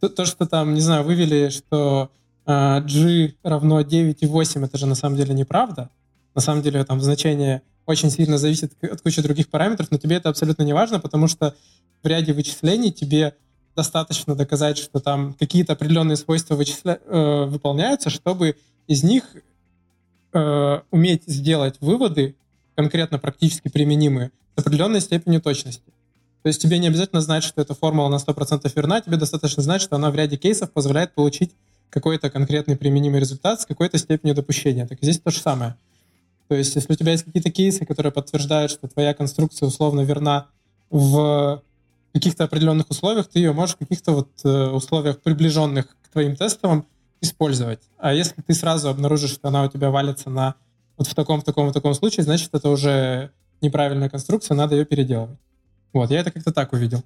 [0.00, 2.10] То, то что там, не знаю, вывели, что
[2.46, 5.90] э, G равно 9,8, это же на самом деле неправда.
[6.34, 10.30] На самом деле там значение очень сильно зависит от кучи других параметров, но тебе это
[10.30, 11.54] абсолютно не важно, потому что
[12.02, 13.34] в ряде вычислений тебе
[13.76, 17.00] достаточно доказать, что там какие-то определенные свойства вычисля...
[17.04, 18.56] э, выполняются, чтобы
[18.86, 19.24] из них
[20.32, 22.36] э, уметь сделать выводы
[22.74, 25.92] конкретно практически применимые с определенной степенью точности.
[26.42, 29.80] То есть тебе не обязательно знать, что эта формула на 100% верна, тебе достаточно знать,
[29.80, 31.52] что она в ряде кейсов позволяет получить
[31.90, 34.86] какой-то конкретный применимый результат с какой-то степенью допущения.
[34.86, 35.76] Так здесь то же самое.
[36.48, 40.48] То есть если у тебя есть какие-то кейсы, которые подтверждают, что твоя конструкция условно верна
[40.90, 41.62] в
[42.12, 46.86] каких-то определенных условиях, ты ее можешь в каких-то вот э, условиях, приближенных к твоим тестовым,
[47.20, 47.80] использовать.
[47.98, 50.54] А если ты сразу обнаружишь, что она у тебя валится на
[50.96, 54.84] вот в таком, в таком, в таком случае, значит, это уже неправильная конструкция, надо ее
[54.84, 55.38] переделывать.
[55.92, 57.02] Вот, я это как-то так увидел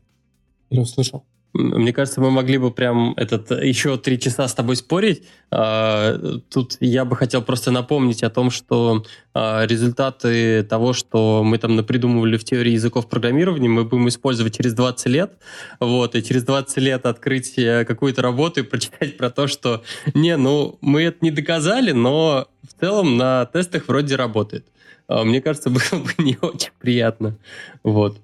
[0.71, 1.25] или услышал.
[1.55, 5.23] Мне кажется, мы могли бы прям этот еще три часа с тобой спорить.
[5.51, 6.19] А,
[6.51, 11.75] тут я бы хотел просто напомнить о том, что а, результаты того, что мы там
[11.75, 15.33] напридумывали в теории языков программирования, мы будем использовать через 20 лет.
[15.81, 19.83] Вот, и через 20 лет открыть э, какую-то работу и прочитать про то, что
[20.13, 24.67] не, ну, мы это не доказали, но в целом на тестах вроде работает.
[25.09, 27.39] А, мне кажется, было бы не очень приятно.
[27.83, 28.21] Вот.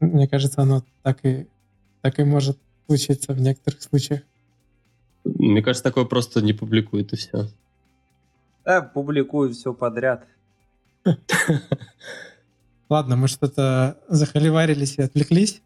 [0.00, 1.46] Мне кажется, оно так и
[2.04, 4.20] так и может случиться в некоторых случаях.
[5.24, 7.48] Мне кажется, такое просто не публикует и все.
[8.62, 10.26] Да, публикую все подряд.
[12.90, 15.62] Ладно, мы что-то захоливарились и отвлеклись.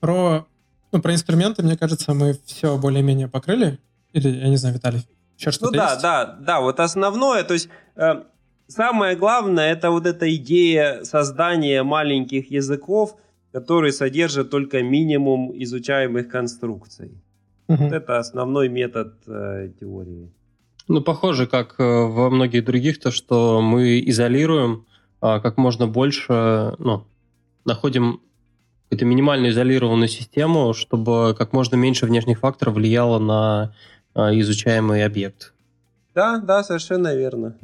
[0.00, 0.48] Про,
[0.90, 3.78] ну, про инструменты, мне кажется, мы все более-менее покрыли.
[4.12, 5.06] Или, я не знаю, Виталий,
[5.36, 6.02] еще что-то Ну да, есть?
[6.02, 8.24] да, да, вот основное, то есть э,
[8.66, 13.14] самое главное, это вот эта идея создания маленьких языков–
[13.52, 17.12] который содержит только минимум изучаемых конструкций.
[17.68, 17.84] Угу.
[17.84, 20.30] Вот это основной метод э, теории.
[20.88, 24.86] Ну, похоже, как э, во многих других, то, что мы изолируем
[25.20, 27.04] э, как можно больше, ну,
[27.64, 28.20] находим
[28.84, 33.74] какую-то минимально изолированную систему, чтобы как можно меньше внешних факторов влияло на
[34.14, 35.52] э, изучаемый объект.
[36.14, 37.54] Да, да, совершенно верно.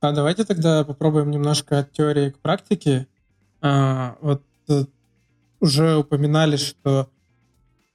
[0.00, 3.06] А давайте тогда попробуем немножко от теории к практике.
[3.60, 4.42] А, вот
[5.60, 7.10] уже упоминали, что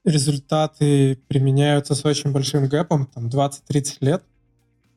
[0.04, 4.24] результаты применяются с очень большим гэпом, там 20-30 лет.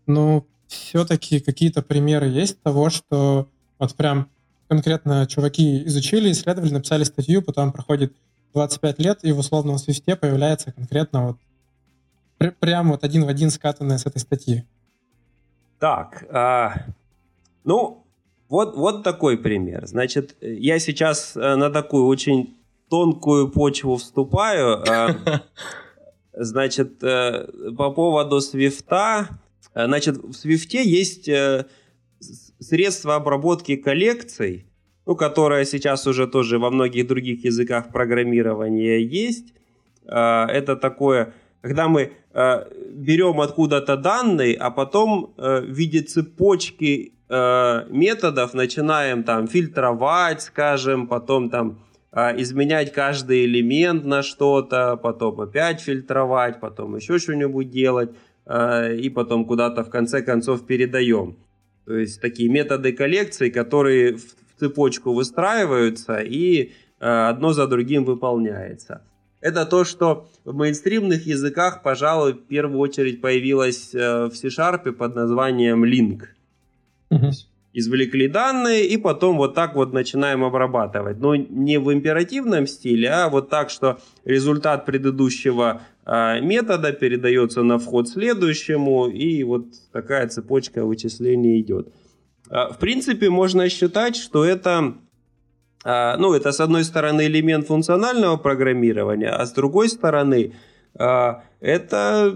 [0.06, 3.48] Но все-таки какие-то примеры есть того, что
[3.78, 4.28] вот прям
[4.68, 8.12] конкретно чуваки изучили, исследовали, написали статью, потом проходит
[8.54, 11.38] 25 лет, и в условном свисте появляется конкретно вот
[12.38, 14.64] пр- прям вот один в один скатанное с этой статьи.
[15.78, 16.86] Так, а,
[17.64, 18.05] ну,
[18.48, 19.86] вот, вот такой пример.
[19.86, 22.56] Значит, я сейчас э, на такую очень
[22.88, 24.84] тонкую почву вступаю.
[24.88, 25.14] Э,
[26.32, 29.28] значит, э, по поводу свифта.
[29.74, 31.28] Значит, в свифте есть
[32.60, 34.64] средство обработки коллекций,
[35.04, 39.52] ну, которое сейчас уже тоже во многих других языках программирования есть.
[40.06, 49.22] Это такое, когда мы берем откуда-то данные, а потом в виде цепочки э, методов начинаем
[49.22, 51.78] там фильтровать, скажем, потом там
[52.12, 58.10] э, изменять каждый элемент на что-то, потом опять фильтровать, потом еще что-нибудь делать,
[58.46, 61.36] э, и потом куда-то в конце концов передаем.
[61.86, 64.22] То есть такие методы коллекции, которые в,
[64.58, 69.02] цепочку выстраиваются и э, одно за другим выполняется.
[69.40, 75.14] Это то, что в мейнстримных языках, пожалуй, в первую очередь появилось э, в C-Sharp под
[75.14, 76.22] названием Link.
[77.10, 77.30] Угу.
[77.72, 81.18] Извлекли данные и потом вот так вот начинаем обрабатывать.
[81.18, 87.78] Но не в императивном стиле, а вот так, что результат предыдущего э, метода передается на
[87.78, 91.92] вход следующему, и вот такая цепочка вычислений идет.
[92.50, 94.94] Э, в принципе, можно считать, что это
[95.84, 100.54] э, ну, это с одной стороны элемент функционального программирования, а с другой стороны
[101.60, 102.34] это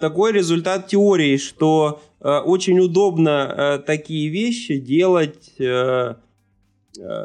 [0.00, 6.14] такой результат теории, что э, очень удобно э, такие вещи делать э, э,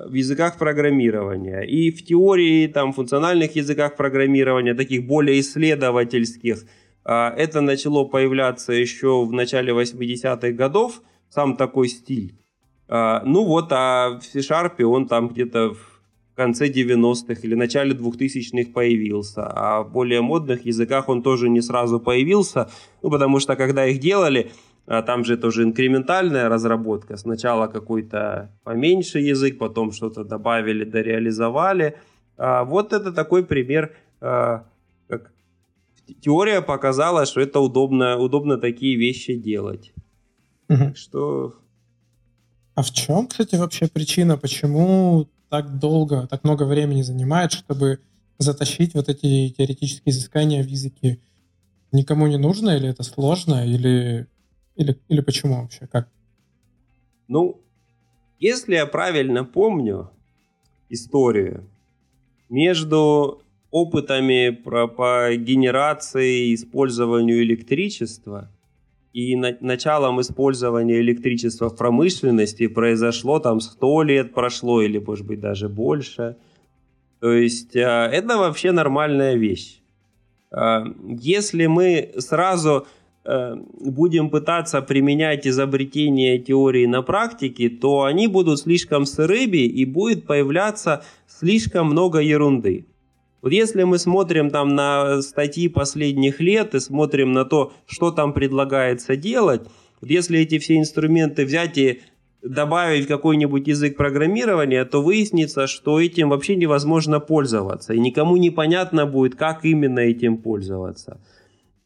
[0.07, 1.61] в языках программирования.
[1.61, 6.65] И в теории, там, функциональных языках программирования, таких более исследовательских,
[7.05, 12.35] э, это начало появляться еще в начале 80-х годов, сам такой стиль.
[12.88, 15.96] Э, ну вот, а в C-Sharp он там где-то в
[16.38, 19.47] конце 90-х или начале 2000-х появился.
[19.47, 22.69] А в более модных языках он тоже не сразу появился,
[23.01, 24.51] ну, потому что когда их делали,
[24.85, 27.17] а, там же тоже инкрементальная разработка.
[27.17, 31.97] Сначала какой-то поменьше язык, потом что-то добавили, дореализовали.
[32.38, 34.63] А вот это такой пример, а,
[35.09, 35.33] как
[36.21, 39.91] теория показала, что это удобно, удобно такие вещи делать.
[40.69, 40.95] Угу.
[40.95, 41.53] Что...
[42.75, 47.99] А в чем, кстати, вообще причина, почему так долго, так много времени занимает, чтобы
[48.37, 51.19] затащить вот эти теоретические изыскания в языке?
[51.91, 54.27] Никому не нужно, или это сложно, или,
[54.75, 55.87] или, или почему вообще?
[55.87, 56.09] Как?
[57.27, 57.61] Ну,
[58.39, 60.11] если я правильно помню
[60.89, 61.69] историю,
[62.49, 63.41] между
[63.71, 68.51] опытами про, по генерации и использованию электричества
[69.18, 75.39] и на, началом использования электричества в промышленности произошло там 100 лет прошло или, может быть,
[75.39, 76.36] даже больше.
[77.20, 79.80] То есть э, это вообще нормальная вещь.
[80.51, 80.84] Э,
[81.20, 82.86] если мы сразу
[83.26, 90.28] э, будем пытаться применять изобретения теории на практике, то они будут слишком сырыми и будет
[90.28, 92.86] появляться слишком много ерунды.
[93.41, 98.33] Вот если мы смотрим там на статьи последних лет и смотрим на то, что там
[98.33, 99.61] предлагается делать,
[100.01, 102.01] вот если эти все инструменты взять и
[102.41, 107.93] добавить какой-нибудь язык программирования, то выяснится, что этим вообще невозможно пользоваться.
[107.93, 111.19] И никому не понятно будет, как именно этим пользоваться.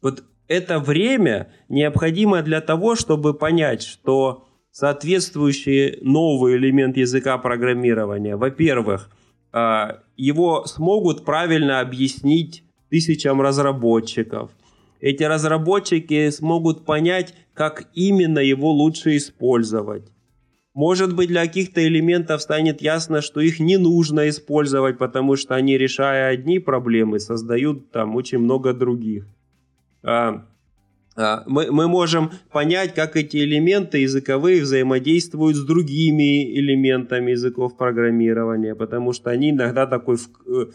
[0.00, 9.10] Вот это время необходимо для того, чтобы понять, что соответствующий новый элемент языка программирования, во-первых,
[9.52, 14.52] а, его смогут правильно объяснить тысячам разработчиков.
[15.00, 20.04] Эти разработчики смогут понять, как именно его лучше использовать.
[20.74, 25.76] Может быть, для каких-то элементов станет ясно, что их не нужно использовать, потому что они,
[25.76, 29.26] решая одни проблемы, создают там очень много других.
[30.04, 30.46] А,
[31.16, 39.12] мы, мы можем понять, как эти элементы языковые взаимодействуют с другими элементами языков программирования, потому
[39.12, 40.66] что они иногда такой э,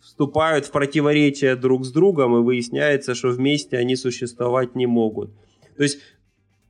[0.00, 5.30] вступают в противоречие друг с другом, и выясняется, что вместе они существовать не могут.
[5.76, 6.00] То есть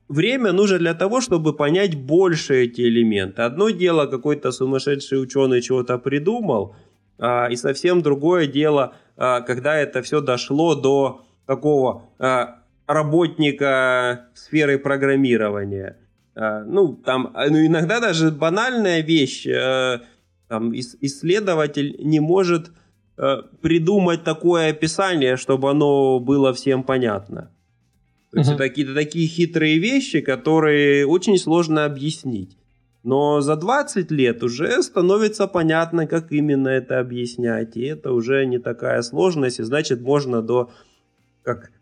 [0.09, 3.41] время нужно для того, чтобы понять больше эти элементы.
[3.41, 6.75] Одно дело, какой-то сумасшедший ученый чего-то придумал,
[7.19, 14.79] а, и совсем другое дело, а, когда это все дошло до такого а, работника сферы
[14.79, 15.97] программирования.
[16.35, 19.47] Ну, там, ну, иногда даже банальная вещь,
[20.47, 22.71] там, исследователь не может
[23.61, 27.51] придумать такое описание, чтобы оно было всем понятно.
[28.31, 28.55] То есть uh-huh.
[28.55, 32.57] это какие-то такие хитрые вещи, которые очень сложно объяснить.
[33.03, 37.77] Но за 20 лет уже становится понятно, как именно это объяснять.
[37.77, 39.59] И это уже не такая сложность.
[39.59, 40.71] И значит, можно до,
[41.43, 41.76] как э,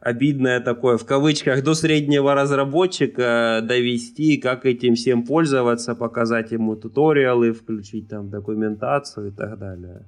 [0.00, 7.52] обидное такое, в кавычках, до среднего разработчика довести, как этим всем пользоваться, показать ему туториалы,
[7.52, 10.02] включить там документацию и так далее.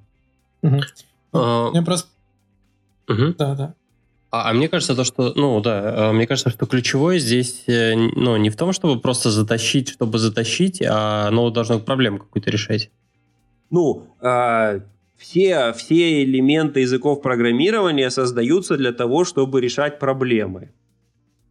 [0.61, 0.79] Угу.
[1.33, 2.09] Uh, Я просто...
[3.07, 3.35] Угу.
[3.37, 3.73] Да, да.
[4.33, 7.95] А, а мне кажется, то, что, ну да, а мне кажется, что ключевое здесь, э,
[7.95, 12.89] ну, не в том, чтобы просто затащить, чтобы затащить, а оно должно проблему какую-то решать.
[13.69, 14.79] Ну, э,
[15.17, 20.71] все, все элементы языков программирования создаются для того, чтобы решать проблемы.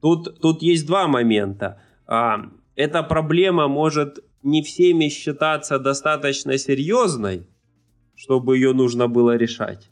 [0.00, 1.80] Тут, тут есть два момента.
[2.06, 7.46] А, эта проблема может не всеми считаться достаточно серьезной,
[8.16, 9.90] чтобы ее нужно было решать.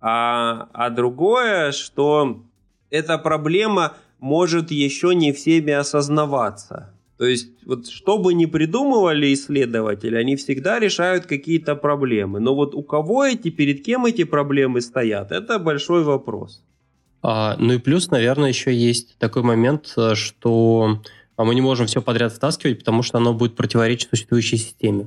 [0.00, 2.42] А, а другое, что
[2.88, 6.94] эта проблема может еще не всеми осознаваться.
[7.20, 12.40] То есть, вот что бы ни придумывали исследователи, они всегда решают какие-то проблемы.
[12.40, 16.62] Но вот у кого эти, перед кем эти проблемы стоят, это большой вопрос.
[17.22, 21.02] А, ну и плюс, наверное, еще есть такой момент, что
[21.36, 25.06] мы не можем все подряд втаскивать, потому что оно будет противоречить существующей системе.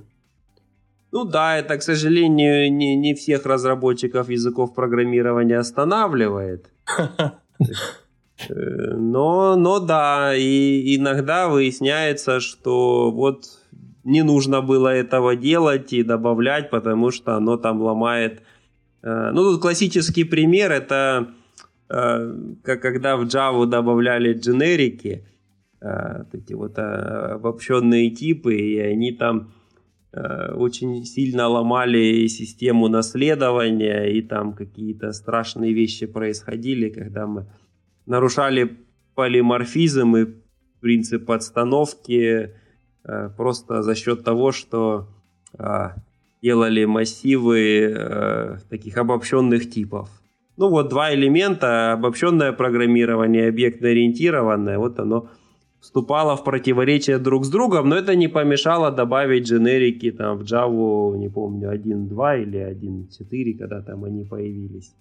[1.12, 6.70] Ну да, это, к сожалению, не, не всех разработчиков языков программирования останавливает.
[8.50, 13.46] Э, но, но да, и иногда выясняется, что вот
[14.04, 18.42] не нужно было этого делать и добавлять, потому что оно там ломает.
[19.02, 21.30] Э, ну, тут классический пример это
[21.90, 25.26] э, как когда в Java добавляли дженерики,
[26.32, 29.52] эти вот обобщенные типы, и они там
[30.14, 37.48] очень сильно ломали систему наследования, и там какие-то страшные вещи происходили, когда мы
[38.06, 38.78] нарушали
[39.16, 40.26] полиморфизм и
[40.82, 42.52] принцип подстановки
[43.04, 45.08] э, просто за счет того, что
[45.58, 45.90] э,
[46.42, 50.10] делали массивы таких обобщенных типов.
[50.58, 55.30] Ну вот два элемента, обобщенное программирование, объектно-ориентированное, вот оно
[55.84, 61.18] вступало в противоречие друг с другом, но это не помешало добавить дженерики там в Java,
[61.18, 64.94] не помню, 1.2 или 1.4, когда там они появились.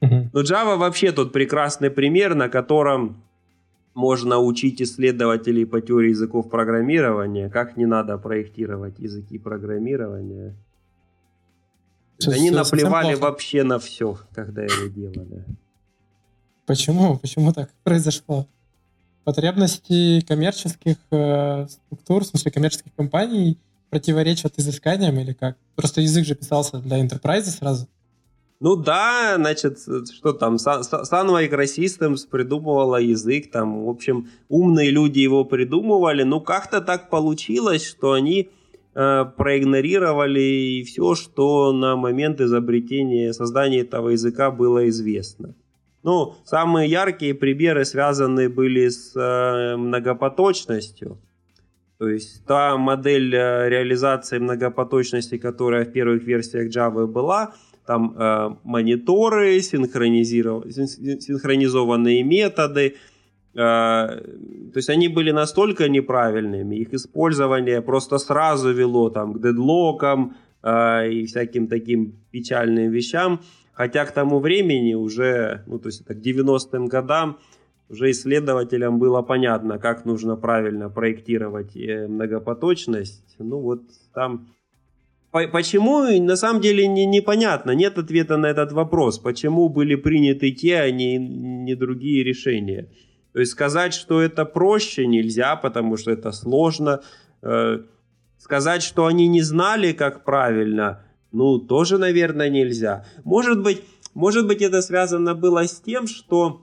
[0.00, 0.28] Uh-huh.
[0.32, 3.22] Но Java вообще тут прекрасный пример, на котором
[3.94, 10.54] можно учить исследователей по теории языков программирования, как не надо проектировать языки программирования.
[12.18, 15.44] Все, Они наплевали вообще на все, когда его делали.
[16.66, 17.18] Почему?
[17.18, 18.46] Почему так произошло?
[19.28, 23.58] потребности коммерческих э, структур, в смысле коммерческих компаний,
[23.90, 25.58] противоречат изысканиям или как?
[25.76, 27.86] Просто язык же писался для enterprise сразу.
[28.60, 35.44] Ну да, значит, что там, Sun Microsystems придумывала язык, там, в общем, умные люди его
[35.44, 38.50] придумывали, ну как-то так получилось, что они
[38.94, 45.54] э, проигнорировали все, что на момент изобретения, создания этого языка было известно.
[46.02, 51.18] Ну, самые яркие примеры связаны были с э, многопоточностью.
[51.98, 57.54] То есть та модель э, реализации многопоточности, которая в первых версиях Java была,
[57.88, 62.96] там э, мониторы, синхронизованные методы,
[63.54, 70.36] э, то есть они были настолько неправильными, их использование просто сразу вело там, к дедлокам
[70.62, 73.40] э, и всяким таким печальным вещам,
[73.72, 77.38] хотя к тому времени уже, ну то есть это к 90-м годам,
[77.88, 83.34] уже исследователям было понятно, как нужно правильно проектировать э, многопоточность.
[83.38, 83.80] Ну вот
[84.12, 84.48] там
[85.46, 87.72] Почему, на самом деле, не, непонятно.
[87.72, 89.18] Нет ответа на этот вопрос.
[89.18, 92.88] Почему были приняты те, а не, не другие решения.
[93.32, 97.02] То есть сказать, что это проще, нельзя, потому что это сложно.
[97.42, 97.80] Э,
[98.38, 103.04] сказать, что они не знали, как правильно, ну, тоже, наверное, нельзя.
[103.24, 103.82] Может быть,
[104.14, 106.62] может быть это связано было с тем, что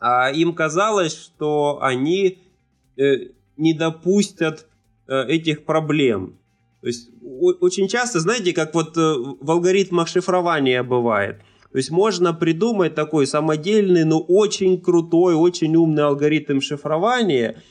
[0.00, 2.38] а, им казалось, что они
[2.96, 4.66] э, не допустят
[5.06, 6.38] э, этих проблем.
[6.80, 11.40] То есть очень часто, знаете, как вот э, в алгоритмах шифрования бывает.
[11.72, 17.62] То есть можно придумать такой самодельный, но очень крутой, очень умный алгоритм шифрования,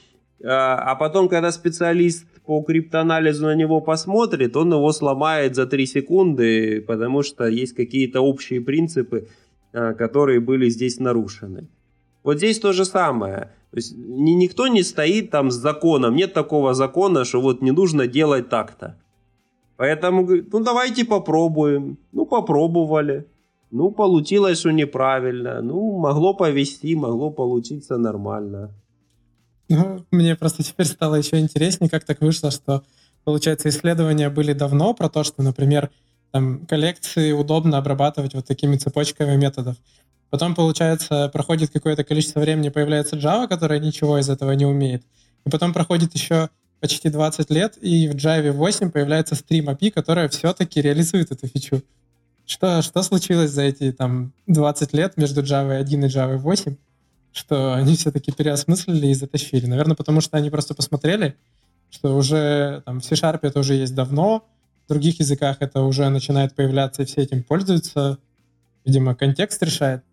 [0.43, 5.85] а, а потом, когда специалист по криптоанализу на него посмотрит, он его сломает за 3
[5.85, 9.27] секунды, потому что есть какие-то общие принципы,
[9.73, 11.67] а, которые были здесь нарушены.
[12.27, 13.51] Вот здесь то же самое.
[13.71, 16.13] То есть никто не стоит там с законом.
[16.13, 18.97] Нет такого закона, что вот не нужно делать так-то.
[19.77, 21.97] Поэтому, ну давайте попробуем.
[22.11, 23.25] Ну попробовали.
[23.71, 25.61] Ну получилось, что неправильно.
[25.61, 28.71] Ну могло повести, могло получиться нормально.
[29.69, 32.83] Ну, мне просто теперь стало еще интереснее, как так вышло, что,
[33.23, 35.91] получается, исследования были давно про то, что, например,
[36.31, 39.77] там, коллекции удобно обрабатывать вот такими цепочками методов.
[40.29, 45.03] Потом, получается, проходит какое-то количество времени, появляется Java, которая ничего из этого не умеет.
[45.45, 46.49] И потом проходит еще
[46.79, 51.81] почти 20 лет, и в Java 8 появляется Stream API, которая все-таки реализует эту фичу.
[52.45, 56.75] Что, что случилось за эти там 20 лет между Java 1 и Java 8,
[57.31, 59.65] что они все-таки переосмыслили и затащили?
[59.65, 61.35] Наверное, потому что они просто посмотрели,
[61.89, 64.45] что уже там в C-Sharp это уже есть давно,
[64.85, 68.17] в других языках это уже начинает появляться, и все этим пользуются.
[68.85, 70.03] Видимо, контекст решает.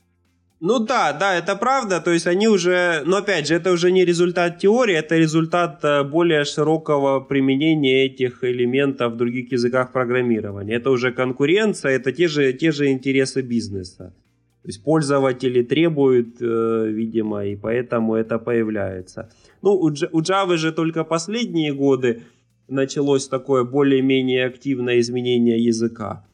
[0.61, 2.01] Ну да, да, это правда.
[2.01, 6.05] То есть они уже, но опять же, это уже не результат теории, это результат э,
[6.05, 10.77] более широкого применения этих элементов в других языках программирования.
[10.77, 14.15] Это уже конкуренция, это те же, те же интересы бизнеса.
[14.63, 19.29] То есть пользователи требуют, э, видимо, и поэтому это появляется.
[19.61, 22.23] Ну, у Java же только последние годы
[22.69, 26.25] началось такое более-менее активное изменение языка.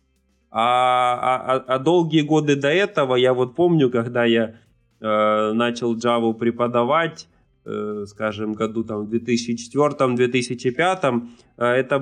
[0.51, 4.57] А, а, а долгие годы до этого, я вот помню, когда я
[5.01, 7.29] э, начал Java преподавать,
[7.65, 11.23] э, скажем, году там, в 2004-2005,
[11.57, 12.01] э, это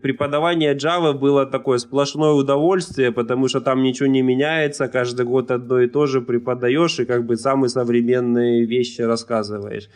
[0.00, 5.80] преподавание Java было такое сплошное удовольствие, потому что там ничего не меняется, каждый год одно
[5.80, 9.88] и то же преподаешь и как бы самые современные вещи рассказываешь.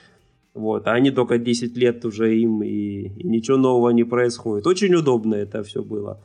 [0.54, 4.66] Вот, а они только 10 лет уже им, и, и ничего нового не происходит.
[4.66, 6.20] Очень удобно это все было.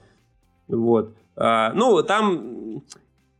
[0.67, 1.15] Вот.
[1.38, 2.81] А, ну, там,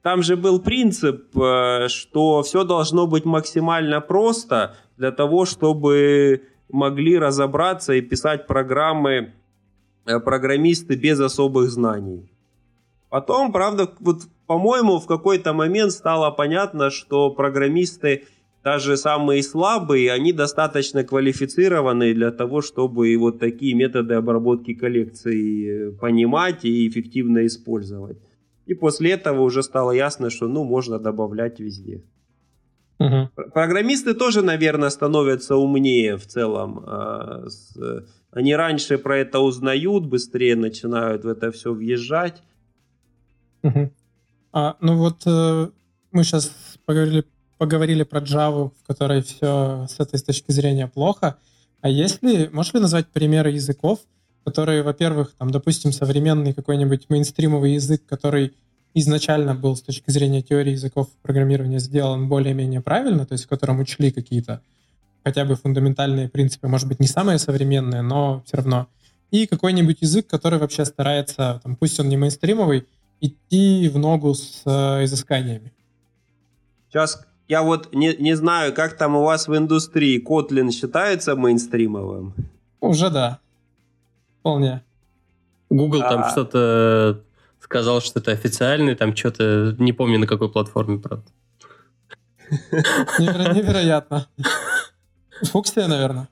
[0.04, 7.18] там же был принцип, э, что все должно быть максимально просто для того, чтобы могли
[7.18, 9.34] разобраться и писать программы
[10.06, 12.32] э, программисты без особых знаний.
[13.10, 18.28] Потом, правда, вот, по-моему, в какой-то момент стало понятно, что программисты
[18.68, 25.92] даже самые слабые, они достаточно квалифицированные для того, чтобы вот такие методы обработки коллекций э,
[25.92, 28.18] понимать и эффективно использовать.
[28.66, 32.04] И после этого уже стало ясно, что ну можно добавлять везде.
[33.00, 33.30] Угу.
[33.54, 36.84] Программисты тоже, наверное, становятся умнее в целом.
[36.86, 37.46] А,
[38.32, 42.44] они раньше про это узнают, быстрее начинают в это все въезжать.
[43.64, 43.92] Угу.
[44.52, 45.68] А, ну вот э,
[46.12, 46.52] мы сейчас
[46.86, 47.24] поговорили
[47.58, 51.38] поговорили про Java, в которой все с этой точки зрения плохо.
[51.82, 54.00] А если, можешь ли назвать примеры языков,
[54.44, 58.54] которые, во-первых, там, допустим, современный какой-нибудь мейнстримовый язык, который
[58.94, 63.80] изначально был с точки зрения теории языков программирования сделан более-менее правильно, то есть в котором
[63.80, 64.62] учли какие-то
[65.24, 68.88] хотя бы фундаментальные принципы, может быть, не самые современные, но все равно.
[69.30, 72.88] И какой-нибудь язык, который вообще старается, там, пусть он не мейнстримовый,
[73.20, 75.74] идти в ногу с э, изысканиями.
[76.90, 80.24] Сейчас я вот не, не знаю, как там у вас в индустрии.
[80.24, 82.34] Kotlin считается мейнстримовым?
[82.82, 83.40] Уже да.
[84.40, 84.84] Вполне.
[85.70, 86.10] Google а...
[86.10, 87.24] там что-то
[87.60, 91.26] сказал, что это официальный, там что-то, не помню на какой платформе, правда.
[93.20, 94.28] Невероятно.
[95.42, 96.30] Фуксия, наверное.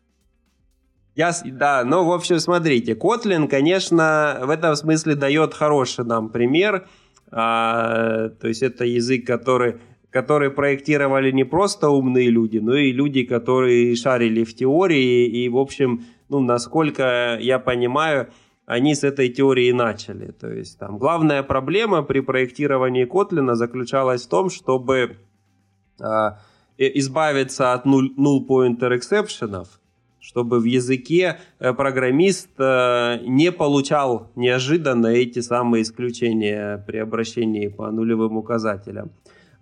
[1.15, 6.87] Я, да, ну, в общем, смотрите, Kotlin, конечно, в этом смысле дает хороший нам пример.
[7.31, 9.79] А, то есть это язык, который,
[10.15, 15.27] который проектировали не просто умные люди, но и люди, которые шарили в теории.
[15.27, 18.27] И, в общем, ну, насколько я понимаю,
[18.65, 20.31] они с этой теории начали.
[20.31, 25.17] То есть там главная проблема при проектировании Kotlin заключалась в том, чтобы
[26.01, 26.39] а,
[26.77, 29.67] избавиться от null, null pointer exceptionов–
[30.25, 37.91] чтобы в языке э, программист э, не получал неожиданно эти самые исключения при обращении по
[37.91, 39.11] нулевым указателям.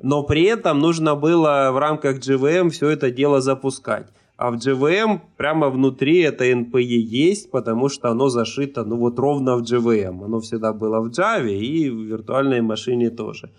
[0.03, 4.07] Но при этом нужно было в рамках JVM все это дело запускать.
[4.35, 9.55] А в JVM прямо внутри это NPE есть, потому что оно зашито ну вот ровно
[9.55, 10.25] в JVM.
[10.25, 13.49] Оно всегда было в Java и в виртуальной машине тоже.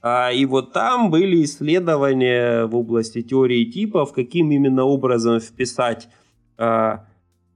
[0.00, 6.08] А, и вот там были исследования в области теории типов, каким именно образом вписать
[6.56, 6.98] э,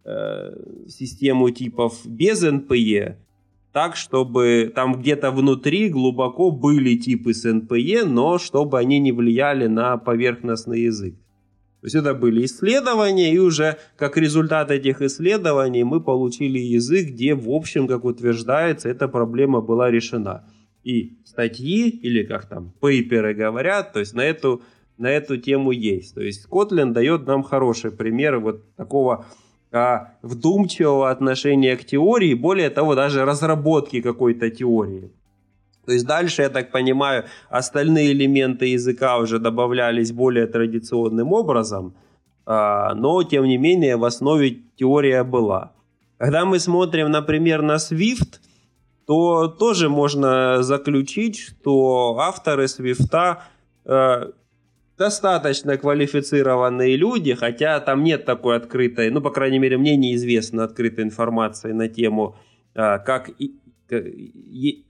[0.04, 0.52] э,
[0.88, 3.14] систему типов без NPE,
[3.72, 9.66] так, чтобы там где-то внутри глубоко были типы с NPE, но чтобы они не влияли
[9.66, 11.14] на поверхностный язык.
[11.80, 17.34] То есть это были исследования, и уже как результат этих исследований мы получили язык, где,
[17.34, 20.44] в общем, как утверждается, эта проблема была решена.
[20.84, 24.62] И статьи, или как там, пейперы говорят, то есть на эту
[24.98, 26.14] на эту тему есть.
[26.14, 29.24] То есть Kotlin дает нам хороший пример вот такого
[29.72, 35.10] а, вдумчивого отношения к теории, более того, даже разработки какой-то теории.
[35.86, 41.94] То есть дальше, я так понимаю, остальные элементы языка уже добавлялись более традиционным образом,
[42.46, 45.72] а, но тем не менее в основе теория была.
[46.18, 48.40] Когда мы смотрим, например, на Swift,
[49.06, 53.38] то тоже можно заключить, что авторы Swift
[53.84, 54.32] а,
[55.00, 61.04] достаточно квалифицированные люди, хотя там нет такой открытой, ну, по крайней мере, мне неизвестно открытой
[61.04, 62.36] информации на тему,
[62.74, 63.30] а, как,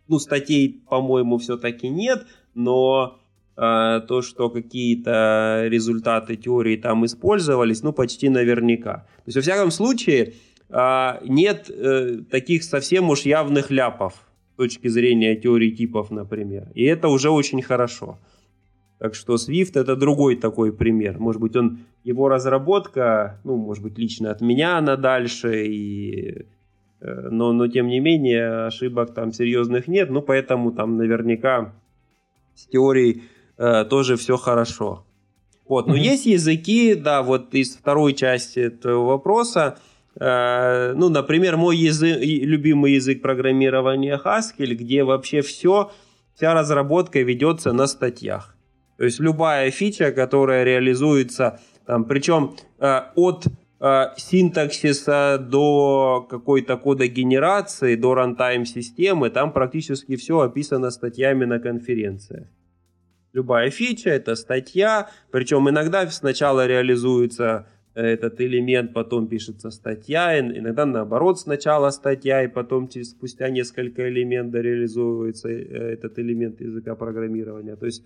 [0.08, 3.20] ну, статей, по-моему, все-таки нет, но
[3.56, 9.06] а, то, что какие-то результаты теории там использовались, ну, почти наверняка.
[9.18, 10.34] То есть, во всяком случае,
[10.70, 14.14] а, нет э, таких совсем уж явных ляпов
[14.54, 16.66] с точки зрения теории типов, например.
[16.74, 18.18] И это уже очень хорошо.
[19.00, 21.18] Так что Swift это другой такой пример.
[21.18, 26.46] Может быть, он, его разработка, ну, может быть, лично от меня она дальше, и,
[27.00, 31.72] э, но, но тем не менее ошибок там серьезных нет, ну, поэтому там наверняка
[32.54, 33.22] с теорией
[33.56, 35.06] э, тоже все хорошо.
[35.66, 36.12] Вот, но mm-hmm.
[36.12, 39.78] есть языки, да, вот из второй части этого вопроса,
[40.20, 45.90] э, ну, например, мой язык, любимый язык программирования Haskell, где вообще все,
[46.34, 48.58] вся разработка ведется на статьях.
[49.00, 53.46] То есть любая фича, которая реализуется, там, причем э, от
[53.80, 62.48] э, синтаксиса до какой-то кодогенерации, до рантайм системы, там практически все описано статьями на конференциях.
[63.32, 71.40] Любая фича это статья, причем иногда сначала реализуется этот элемент, потом пишется статья, иногда наоборот
[71.40, 77.76] сначала статья, и потом спустя несколько элементов реализуется э, этот элемент языка программирования.
[77.76, 78.04] То есть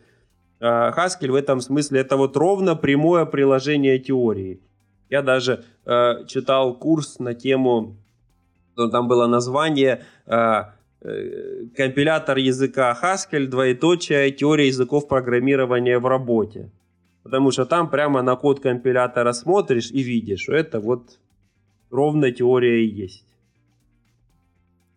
[0.65, 4.61] а, Haskell в этом смысле это вот ровно прямое приложение теории.
[5.11, 7.97] Я даже э, читал курс на тему,
[8.74, 10.62] там было название э,
[11.03, 16.70] э, компилятор языка Haskell, двоеточие, теория языков программирования в работе.
[17.23, 21.19] Потому что там прямо на код компилятора смотришь и видишь, что это вот
[21.91, 23.27] ровно теория и есть.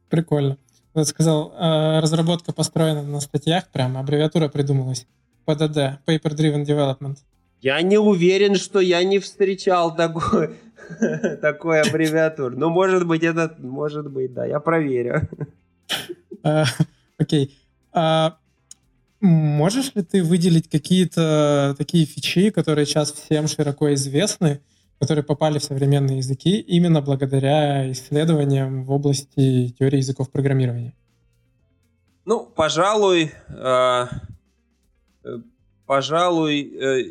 [0.10, 0.58] Прикольно.
[0.96, 5.06] Я сказал, э, разработка построена на статьях, прямо аббревиатура придумалась.
[5.48, 7.18] PDD, Paper Driven Development.
[7.62, 10.56] Я не уверен, что я не встречал такой,
[11.42, 12.56] такой аббревиатур.
[12.56, 15.28] Ну, может быть, это, может быть, да, я проверю.
[16.44, 16.66] А,
[17.18, 17.58] окей.
[17.94, 18.38] А,
[19.20, 24.62] можешь ли ты выделить какие-то такие фичи, которые сейчас всем широко известны,
[25.00, 30.94] которые попали в современные языки именно благодаря исследованиям в области теории языков программирования?
[32.26, 34.10] Ну, пожалуй, а,
[35.88, 37.04] пожалуй, э,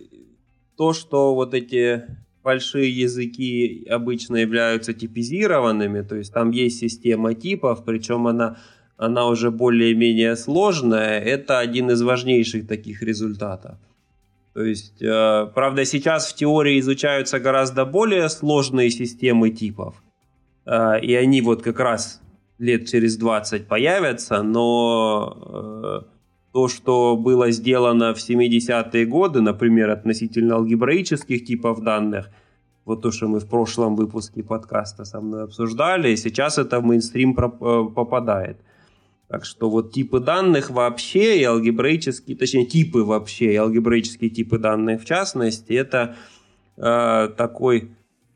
[0.77, 2.05] то, что вот эти
[2.45, 8.59] большие языки обычно являются типизированными, то есть там есть система типов, причем она,
[8.97, 13.79] она уже более-менее сложная, это один из важнейших таких результатов.
[14.55, 20.03] То есть, э, правда, сейчас в теории изучаются гораздо более сложные системы типов,
[20.67, 22.23] э, и они вот как раз
[22.59, 26.07] лет через 20 появятся, но
[26.57, 32.31] то, что было сделано в 70-е годы, например, относительно алгебраических типов данных,
[32.87, 36.85] вот то, что мы в прошлом выпуске подкаста со мной обсуждали, и сейчас это в
[36.87, 38.57] мейнстрим э, попадает.
[39.29, 45.03] Так что вот типы данных вообще и алгебраические, точнее типы вообще и алгебраические типы данных
[45.03, 46.17] в частности, это
[46.79, 47.91] э, такой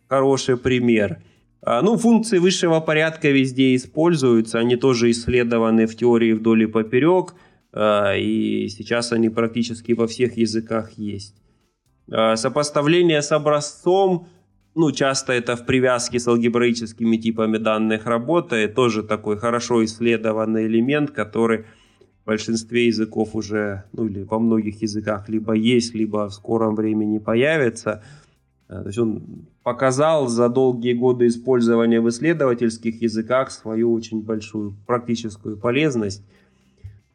[0.09, 1.23] хороший пример.
[1.63, 7.35] А, ну, функции высшего порядка везде используются, они тоже исследованы в теории вдоль и поперек,
[8.19, 11.37] и сейчас они практически во всех языках есть.
[12.11, 14.27] Э, сопоставление с образцом–
[14.75, 21.11] ну, часто это в привязке с алгебраическими типами данных работает, тоже такой хорошо исследованный элемент,
[21.11, 21.65] который
[22.23, 27.19] в большинстве языков уже, ну или во многих языках либо есть, либо в скором времени
[27.19, 28.03] появится.
[28.69, 34.77] Э, то есть он показал за долгие годы использования в исследовательских языках свою очень большую
[34.87, 36.25] практическую полезность,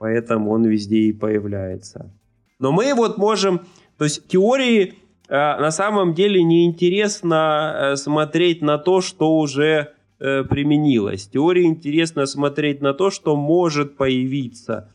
[0.05, 2.11] поэтому он везде и появляется.
[2.59, 3.61] Но мы вот можем,
[3.97, 4.93] то есть теории
[5.27, 11.27] Э, на самом деле неинтересно э, смотреть на то, что уже э, применилось.
[11.27, 14.89] Теории интересно смотреть на то, что может появиться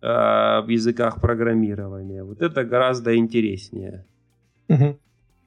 [0.00, 2.24] в языках программирования.
[2.24, 4.04] Вот это гораздо интереснее.
[4.68, 4.98] Угу.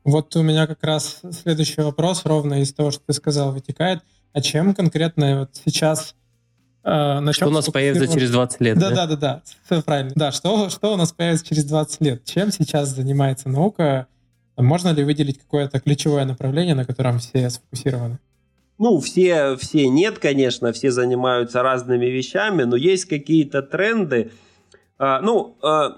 [0.06, 3.99] Вот у меня как раз следующий вопрос, ровно из того, что ты сказал, вытекает.
[4.34, 6.26] А чем конкретно вот сейчас э,
[6.88, 8.77] на Что у нас появится через 20 лет?
[8.80, 10.11] Да, да, да, да, все правильно.
[10.15, 12.23] Да, что, что у нас появится через 20 лет?
[12.26, 14.07] Чем сейчас занимается наука?
[14.55, 18.19] Можно ли выделить какое-то ключевое направление, на котором все сфокусированы?
[18.80, 24.31] Ну, все, все нет, конечно, все занимаются разными вещами, но есть какие-то тренды.
[24.99, 25.97] А, ну, а,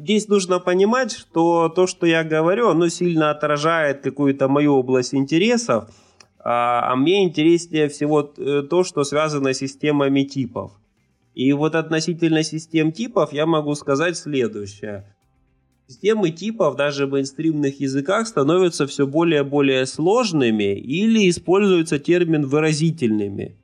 [0.00, 5.90] здесь нужно понимать, что то, что я говорю, оно сильно отражает какую-то мою область интересов,
[6.48, 10.70] а, а мне интереснее всего э, то, что связано с системами типов.
[11.34, 15.12] И вот относительно систем типов я могу сказать следующее.
[15.88, 22.46] Системы типов даже в мейнстримных языках становятся все более и более сложными или используется термин
[22.46, 23.56] выразительными.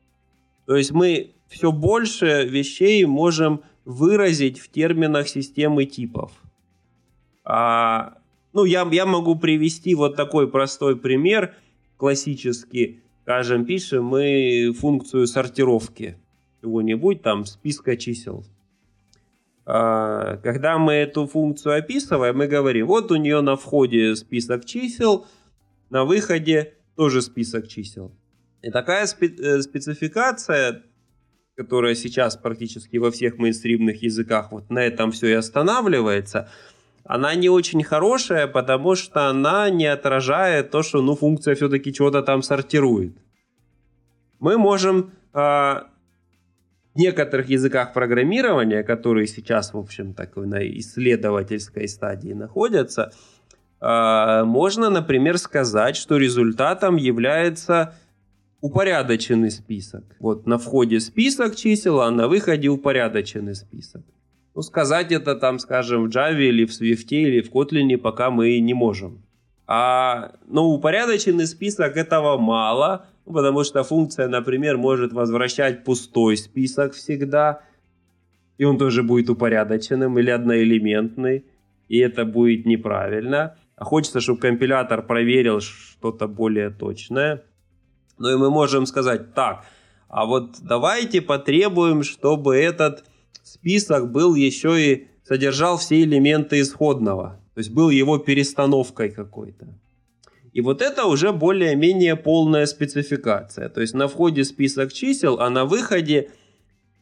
[0.66, 6.32] То есть мы все больше вещей можем выразить в терминах системы типов.
[7.44, 8.14] А,
[8.52, 11.54] ну, я, я могу привести вот такой простой пример.
[12.02, 16.18] Классический, скажем, пишем мы функцию сортировки
[16.60, 18.44] чего-нибудь, там, списка чисел.
[19.64, 25.28] А, когда мы эту функцию описываем, мы говорим, вот у нее на входе список чисел,
[25.90, 28.10] на выходе тоже список чисел.
[28.62, 30.82] И такая э, спецификация,
[31.54, 36.50] которая сейчас практически во всех мейнстримных языках вот на этом все и останавливается,
[37.04, 42.22] она не очень хорошая, потому что она не отражает то, что ну, функция все-таки чего-то
[42.22, 43.16] там сортирует.
[44.38, 45.88] Мы можем а,
[46.94, 53.12] некоторых языках программирования, которые сейчас, в общем, так на исследовательской стадии находятся,
[53.80, 57.94] а, можно, например, сказать, что результатом является
[58.60, 60.04] упорядоченный список.
[60.20, 64.02] Вот на входе список чисел, а на выходе упорядоченный список.
[64.54, 68.58] Ну, сказать это там, скажем, в Java или в Swift или в Kotlin пока мы
[68.60, 69.22] не можем.
[69.66, 76.92] А, ну, упорядоченный список этого мало, ну, потому что функция, например, может возвращать пустой список
[76.92, 77.62] всегда,
[78.58, 81.46] и он тоже будет упорядоченным или одноэлементный,
[81.88, 83.56] и это будет неправильно.
[83.76, 87.42] А хочется, чтобы компилятор проверил что-то более точное.
[88.18, 89.64] Ну и мы можем сказать, так,
[90.08, 93.04] а вот давайте потребуем, чтобы этот
[93.42, 97.40] список был еще и содержал все элементы исходного.
[97.54, 99.68] То есть был его перестановкой какой-то.
[100.52, 103.68] И вот это уже более-менее полная спецификация.
[103.68, 106.30] То есть на входе список чисел, а на выходе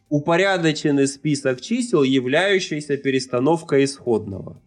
[0.08, 4.60] упорядоченный список чисел, являющийся перестановкой исходного.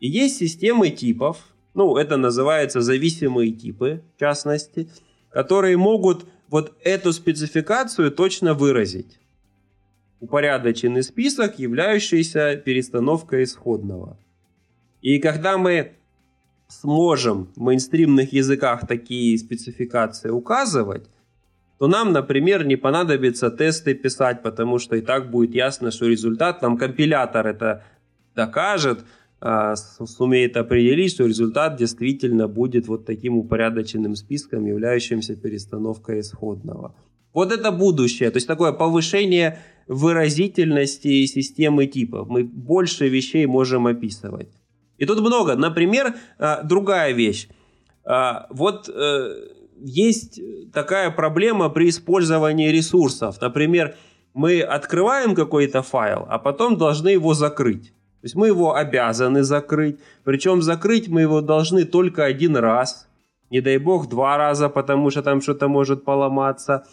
[0.00, 1.38] И есть системы типов,
[1.74, 4.88] ну, это называется зависимые типы, в частности,
[5.30, 9.18] которые могут вот эту спецификацию точно выразить.
[10.20, 14.18] Упорядоченный список, являющийся перестановкой исходного.
[15.00, 15.92] И когда мы
[16.68, 21.08] сможем в мейнстримных языках такие спецификации указывать,
[21.78, 26.60] то нам, например, не понадобится тесты писать, потому что и так будет ясно, что результат,
[26.60, 27.84] нам компилятор это
[28.34, 29.04] докажет,
[29.40, 36.94] сумеет определить, что результат действительно будет вот таким упорядоченным списком, являющимся перестановкой исходного.
[37.32, 42.28] Вот это будущее, то есть такое повышение выразительности системы типов.
[42.28, 44.48] Мы больше вещей можем описывать.
[44.98, 45.54] И тут много.
[45.54, 47.48] Например, а, другая вещь.
[48.04, 49.48] А, вот э,
[49.80, 50.40] есть
[50.72, 53.40] такая проблема при использовании ресурсов.
[53.40, 53.94] Например,
[54.34, 57.92] мы открываем какой-то файл, а потом должны его закрыть.
[58.20, 60.00] То есть мы его обязаны закрыть.
[60.24, 63.08] Причем закрыть мы его должны только один раз.
[63.50, 66.84] не дай бог, два раза, потому что там что-то может поломаться.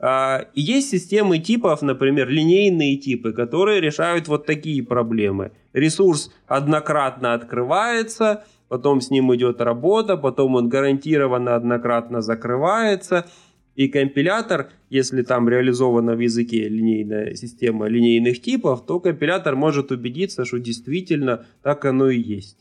[0.00, 5.52] А, и есть системы типов, например, линейные типы, которые решают вот такие проблемы.
[5.74, 13.26] Ресурс однократно открывается, потом с ним идет работа, потом он гарантированно однократно закрывается.
[13.76, 20.44] И компилятор, если там реализована в языке линейная система линейных типов, то компилятор может убедиться,
[20.44, 22.58] что действительно так оно и есть.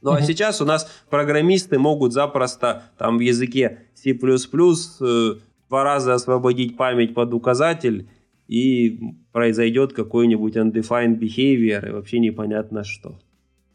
[0.00, 5.34] Ну а сейчас у нас программисты могут запросто там в языке C++ э,
[5.68, 8.08] два раза освободить память под указатель
[8.48, 9.00] и
[9.32, 13.18] произойдет какой-нибудь undefined behavior и вообще непонятно что.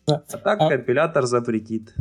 [0.05, 0.23] Да.
[0.31, 0.69] А так а...
[0.69, 1.93] компилятор запретит.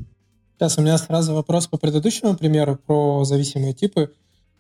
[0.58, 4.10] Сейчас у меня сразу вопрос по предыдущему примеру про зависимые типы.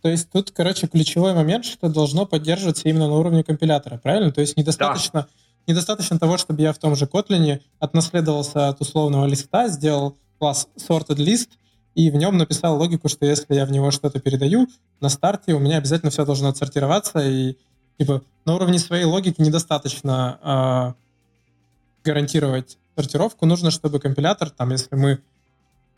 [0.06, 4.30] То есть тут, короче, ключевой момент, что должно поддерживаться именно на уровне компилятора, правильно?
[4.30, 5.28] То есть недостаточно, да.
[5.66, 11.16] недостаточно того, чтобы я в том же Kotlin отнаследовался от условного листа, сделал класс sorted
[11.16, 11.48] list,
[11.96, 14.68] и в нем написал логику, что если я в него что-то передаю,
[15.00, 17.56] на старте у меня обязательно все должно отсортироваться, и
[17.98, 20.94] типа на уровне своей логики недостаточно
[22.04, 25.18] э, гарантировать сортировку, нужно, чтобы компилятор, там, если мы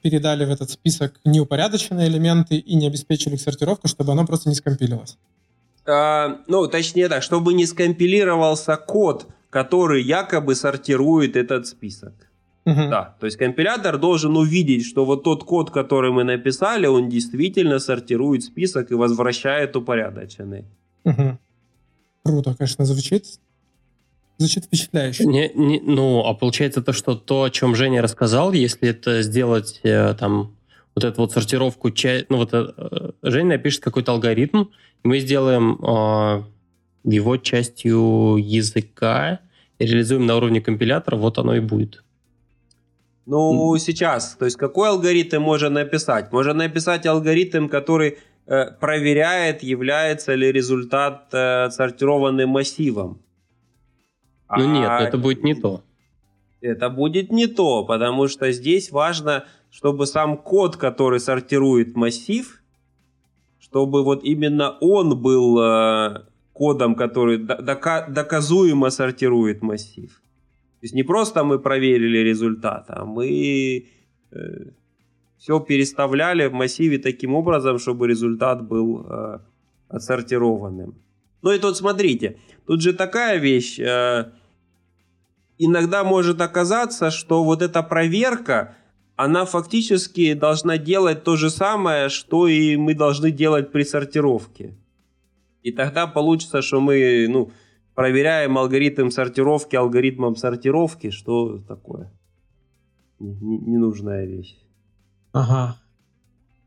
[0.03, 4.55] передали в этот список неупорядоченные элементы и не обеспечили их сортировку, чтобы оно просто не
[4.55, 5.19] скомпилилось.
[5.87, 12.13] А, ну, точнее так, чтобы не скомпилировался код, который якобы сортирует этот список.
[12.67, 12.91] Угу.
[12.91, 17.79] Да, то есть компилятор должен увидеть, что вот тот код, который мы написали, он действительно
[17.79, 20.67] сортирует список и возвращает упорядоченный.
[21.05, 21.39] Угу.
[22.25, 23.41] Круто, конечно, звучит.
[24.39, 25.27] Звучит впечатляюще.
[25.27, 29.81] Не, не, ну, а получается то, что то, о чем Женя рассказал, если это сделать
[29.83, 30.57] э, там
[30.95, 31.91] вот эту вот сортировку,
[32.29, 34.67] ну вот э, Женя напишет какой-то алгоритм,
[35.03, 36.45] и мы сделаем э,
[37.05, 39.41] его частью языка
[39.79, 42.05] и реализуем на уровне компилятора, вот оно и будет.
[43.27, 43.79] Ну, mm.
[43.79, 46.33] сейчас, то есть какой алгоритм можно написать?
[46.33, 53.21] Можно написать алгоритм, который э, проверяет, является ли результат э, сортированным массивом.
[54.51, 55.83] Ну а нет, это будет не то.
[56.61, 62.61] Это будет не то, потому что здесь важно, чтобы сам код, который сортирует массив,
[63.61, 70.11] чтобы вот именно он был э, кодом, который дока- доказуемо сортирует массив.
[70.81, 73.87] То есть не просто мы проверили результат, а мы
[74.33, 74.37] э,
[75.39, 79.39] все переставляли в массиве таким образом, чтобы результат был э,
[79.89, 80.95] отсортированным.
[81.43, 83.79] Ну и тут смотрите, тут же такая вещь.
[83.79, 84.33] Э,
[85.59, 88.77] иногда может оказаться, что вот эта проверка,
[89.17, 94.79] она фактически должна делать то же самое, что и мы должны делать при сортировке.
[95.63, 97.51] И тогда получится, что мы ну,
[97.95, 101.11] проверяем алгоритм сортировки алгоритмом сортировки.
[101.11, 102.13] Что такое?
[103.19, 104.57] Ненужная вещь.
[105.33, 105.77] Ага.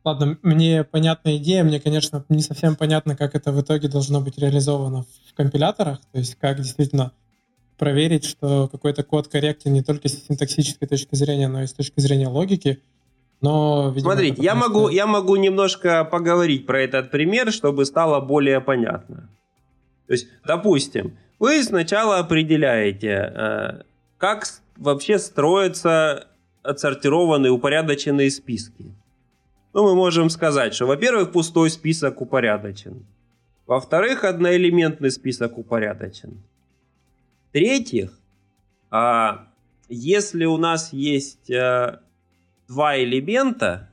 [0.03, 4.37] Ладно, мне понятна идея, мне, конечно, не совсем понятно, как это в итоге должно быть
[4.37, 7.11] реализовано в компиляторах, то есть как действительно
[7.81, 11.99] проверить, что какой-то код корректен не только с синтаксической точки зрения, но и с точки
[11.99, 12.79] зрения логики.
[13.41, 18.61] Но, видимо, Смотрите, я могу, я могу немножко поговорить про этот пример, чтобы стало более
[18.61, 19.29] понятно.
[20.05, 23.81] То есть, допустим, вы сначала определяете, э,
[24.19, 24.45] как
[24.77, 26.27] вообще строятся
[26.61, 28.93] отсортированные, упорядоченные списки.
[29.73, 33.07] Ну, мы можем сказать, что, во-первых, пустой список упорядочен.
[33.65, 36.43] Во-вторых, одноэлементный список упорядочен.
[37.51, 38.17] В-третьих,
[38.91, 39.49] а,
[39.89, 41.99] если у нас есть а,
[42.69, 43.89] два элемента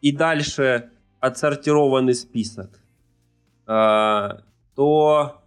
[0.00, 0.90] и дальше
[1.20, 2.80] отсортированный список,
[3.68, 4.40] а,
[4.74, 5.40] то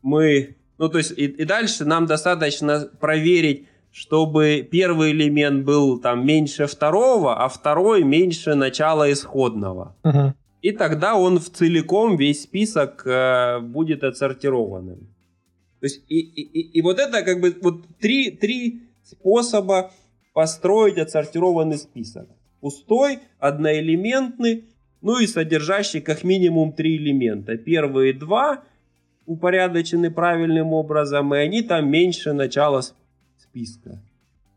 [0.00, 6.24] мы, ну то есть и, и дальше нам достаточно проверить, чтобы первый элемент был там
[6.24, 9.94] меньше второго, а второй меньше начала исходного.
[10.04, 10.32] Uh-huh.
[10.62, 15.06] И тогда он в целиком весь список э, будет отсортированным.
[15.80, 19.90] То есть и, и, и вот это как бы вот три, три способа
[20.32, 22.28] построить отсортированный список.
[22.60, 24.66] Пустой, одноэлементный,
[25.00, 27.56] ну и содержащий как минимум три элемента.
[27.56, 28.62] Первые два
[29.24, 32.82] упорядочены правильным образом, и они там меньше начала
[33.38, 34.02] списка.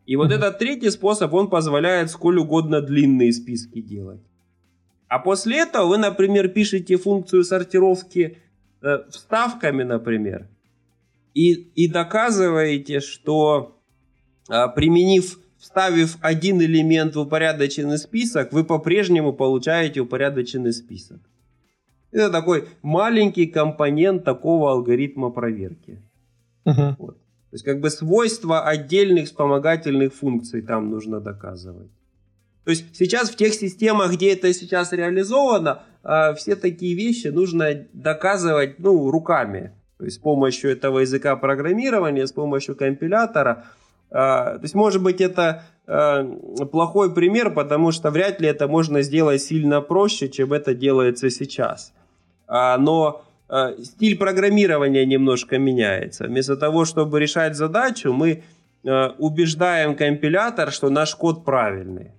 [0.05, 0.35] И вот mm-hmm.
[0.35, 4.19] этот третий способ, он позволяет сколь угодно длинные списки делать.
[5.07, 8.37] А после этого вы, например, пишете функцию сортировки
[8.81, 10.47] э, вставками, например,
[11.33, 13.79] и, и доказываете, что
[14.49, 21.19] а, применив, вставив один элемент в упорядоченный список, вы по-прежнему получаете упорядоченный список.
[22.11, 26.01] Это такой маленький компонент такого алгоритма проверки.
[26.65, 26.95] Uh-huh.
[26.99, 27.17] Вот.
[27.17, 31.91] То есть как бы свойства отдельных вспомогательных функций там нужно доказывать.
[32.63, 37.87] То есть сейчас в тех системах, где это сейчас реализовано, э, все такие вещи нужно
[37.93, 39.73] доказывать ну, руками.
[40.03, 43.63] То есть с помощью этого языка программирования, с помощью компилятора.
[44.11, 45.63] Э, то есть может быть это
[46.71, 51.93] плохой пример, потому что вряд ли это можно сделать сильно проще, чем это делается сейчас.
[52.49, 53.21] Но
[53.83, 56.27] стиль программирования немножко меняется.
[56.27, 58.43] Вместо того, чтобы решать задачу, мы
[59.17, 62.11] убеждаем компилятор, что наш код правильный.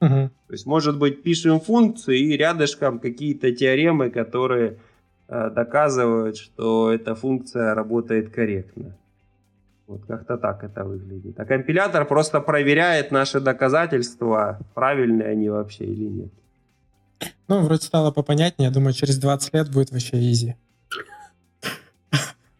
[0.00, 0.30] Угу.
[0.46, 4.78] То есть, может быть, пишем функции и рядышком какие-то теоремы, которые
[5.28, 8.96] доказывают, что эта функция работает корректно.
[9.86, 11.38] Вот как-то так это выглядит.
[11.40, 16.32] А компилятор просто проверяет наши доказательства, правильные они вообще или нет.
[17.48, 18.68] Ну, вроде стало попонятнее.
[18.68, 20.56] Я думаю, через 20 лет будет вообще изи.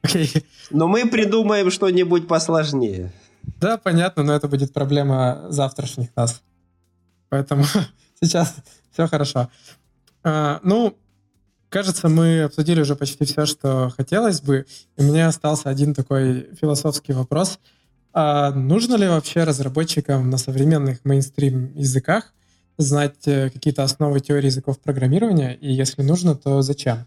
[0.71, 3.13] Но мы придумаем что-нибудь посложнее.
[3.61, 6.43] Да, понятно, но это будет проблема завтрашних нас.
[7.29, 7.65] Поэтому
[8.21, 8.57] сейчас
[8.93, 9.49] все хорошо.
[10.23, 10.97] А, ну,
[11.69, 14.67] кажется, мы обсудили уже почти все, что хотелось бы.
[14.97, 17.59] И меня остался один такой философский вопрос.
[18.13, 22.33] А нужно ли вообще разработчикам на современных мейнстрим языках
[22.79, 25.55] знать э, какие-то основы теории языков программирования?
[25.55, 27.07] И если нужно, то зачем?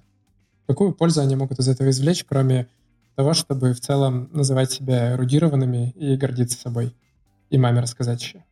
[0.68, 2.68] Какую пользу они могут из этого извлечь, кроме
[3.16, 6.96] того, чтобы в целом называть себя эрудированными и гордиться собой?
[7.50, 8.44] И маме рассказать еще.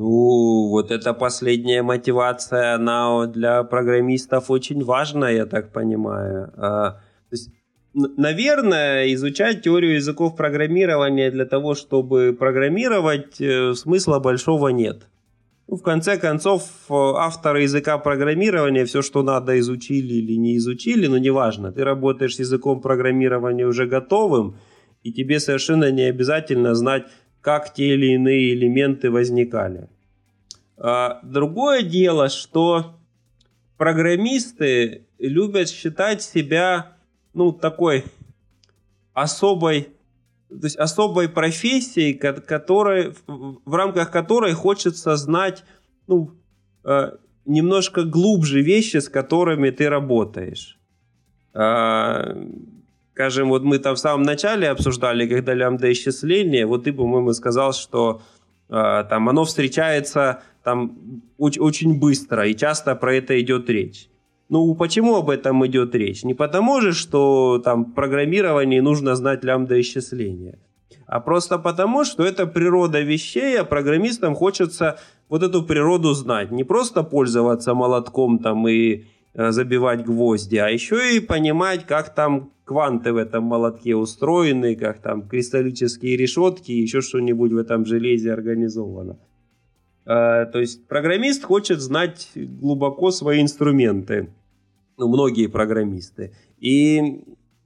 [0.00, 6.50] Ну, вот эта последняя мотивация, она для программистов очень важна, я так понимаю.
[6.56, 6.92] А,
[7.28, 7.50] то есть,
[7.92, 15.02] наверное, изучать теорию языков программирования для того, чтобы программировать, э, смысла большого нет.
[15.68, 21.18] Ну, в конце концов, авторы языка программирования все, что надо, изучили или не изучили, но
[21.18, 21.72] неважно.
[21.72, 24.56] Ты работаешь с языком программирования уже готовым,
[25.02, 27.04] и тебе совершенно не обязательно знать
[27.40, 29.88] как те или иные элементы возникали.
[30.76, 32.96] А, другое дело, что
[33.76, 36.96] программисты любят считать себя
[37.34, 38.04] ну, такой
[39.12, 39.88] особой,
[40.48, 45.64] то есть особой профессией, которой, в рамках которой хочется знать
[46.06, 46.32] ну,
[46.84, 50.78] а, немножко глубже вещи, с которыми ты работаешь.
[53.20, 57.74] Скажем, вот мы там в самом начале обсуждали, когда лямбда исчисление, вот ты, по-моему, сказал,
[57.74, 58.22] что
[58.70, 60.96] э, там оно встречается там
[61.36, 64.08] очень, очень быстро, и часто про это идет речь.
[64.48, 66.24] Ну, почему об этом идет речь?
[66.24, 70.58] Не потому же, что там программировании нужно знать лямбда исчисления,
[71.06, 74.98] а просто потому, что это природа вещей, а программистам хочется
[75.28, 76.50] вот эту природу знать.
[76.50, 79.04] Не просто пользоваться молотком там и
[79.34, 85.28] забивать гвозди, а еще и понимать, как там кванты в этом молотке устроены, как там
[85.28, 89.18] кристаллические решетки, еще что-нибудь в этом железе организовано.
[90.06, 94.30] А, то есть программист хочет знать глубоко свои инструменты.
[94.96, 96.32] Ну, многие программисты.
[96.58, 97.22] И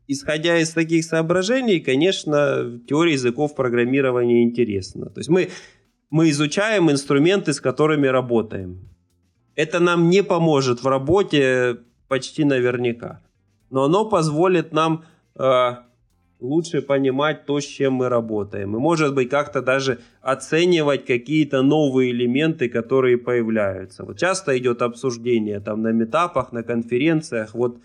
[0.07, 5.07] исходя из таких соображений, конечно, теория языков программирования интересна.
[5.07, 5.49] То есть мы,
[6.11, 8.89] мы изучаем инструменты, с которыми работаем.
[9.57, 11.79] Это нам не поможет в работе
[12.09, 13.21] почти наверняка
[13.75, 15.05] но оно позволит нам
[15.37, 15.73] э,
[16.39, 18.77] лучше понимать то, с чем мы работаем.
[18.77, 24.05] И, может быть, как-то даже оценивать какие-то новые элементы, которые появляются.
[24.05, 27.79] Вот часто идет обсуждение там на метапах, на конференциях, вот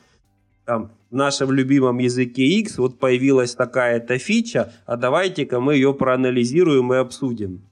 [0.63, 6.93] там в нашем любимом языке X вот появилась такая-то фича, а давайте-ка мы ее проанализируем
[6.93, 7.63] и обсудим.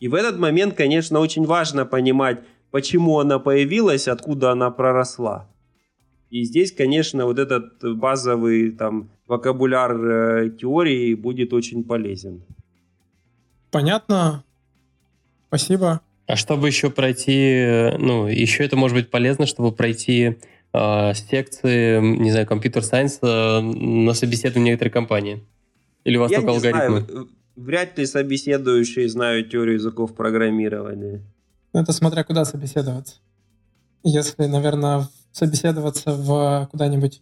[0.00, 2.40] И в этот момент, конечно, очень важно понимать,
[2.74, 5.46] почему она появилась, откуда она проросла.
[6.30, 12.42] И здесь, конечно, вот этот базовый там вокабуляр э, теории будет очень полезен.
[13.70, 14.42] Понятно.
[15.46, 16.00] Спасибо.
[16.26, 20.38] А чтобы еще пройти, ну, еще это может быть полезно, чтобы пройти
[20.72, 25.44] э, секции, не знаю, компьютер-сайенс э, на собеседовании некоторой компании?
[26.02, 27.00] Или у вас Я только алгоритмы?
[27.02, 27.28] Знаю.
[27.54, 31.22] Вряд ли собеседующие знают теорию языков программирования.
[31.74, 33.16] Ну, это смотря куда собеседоваться.
[34.04, 37.20] Если, наверное, собеседоваться в куда-нибудь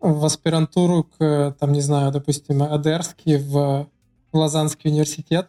[0.00, 3.86] в аспирантуру к, там, не знаю, допустим, Адерский в
[4.32, 5.48] Лозаннский университет.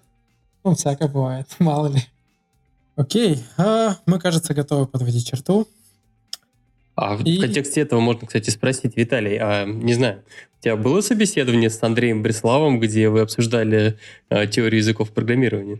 [0.65, 2.01] Ну, всякое бывает, мало ли.
[2.97, 5.65] Окей, а мы, кажется, готовы подводить черту.
[6.95, 7.37] А И...
[7.37, 10.23] в контексте этого можно, кстати, спросить, Виталий, а не знаю,
[10.59, 13.97] у тебя было собеседование с Андреем Бреславом, где вы обсуждали
[14.29, 15.79] а, теорию языков программирования?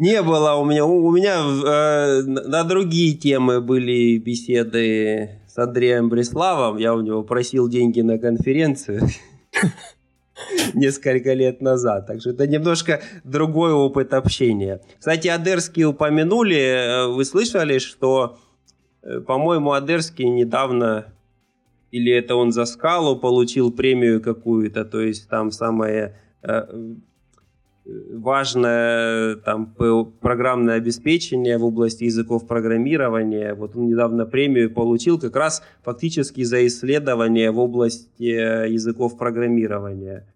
[0.00, 0.86] Не было у меня.
[0.86, 6.78] У меня э, на другие темы были беседы с Андреем Бреславом.
[6.78, 9.02] Я у него просил деньги на конференцию.
[10.74, 12.06] несколько лет назад.
[12.06, 14.80] Так что это немножко другой опыт общения.
[14.98, 16.56] Кстати, Адерский упомянули.
[16.56, 18.38] Э, вы слышали, что,
[19.02, 21.12] э, по-моему, Адерский недавно
[21.90, 26.62] или это он за скалу получил премию какую-то, то есть там самое э,
[28.12, 29.74] важное там
[30.20, 33.54] программное обеспечение в области языков программирования.
[33.54, 40.26] Вот он недавно премию получил как раз фактически за исследование в области языков программирования.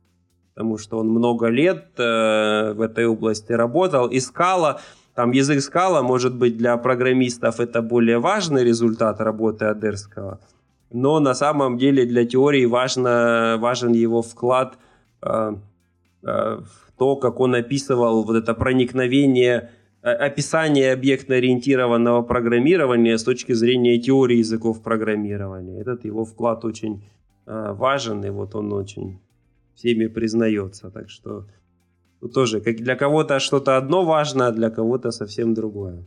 [0.55, 4.07] Потому что он много лет э, в этой области работал.
[4.07, 4.81] И скала,
[5.15, 10.41] там язык скала, может быть, для программистов это более важный результат работы Адерского–
[10.95, 14.79] но на самом деле для теории важно, важен его вклад
[15.23, 15.57] э,
[16.23, 19.71] э, в то, как он описывал вот это проникновение,
[20.03, 25.81] э, описание объектно-ориентированного программирования с точки зрения теории языков программирования.
[25.81, 27.05] Этот его вклад очень
[27.47, 29.19] э, важен, и вот он очень
[29.75, 30.91] всеми признается.
[30.91, 31.47] Так что
[32.33, 36.05] тоже как для кого-то что-то одно важно, а для кого-то совсем другое.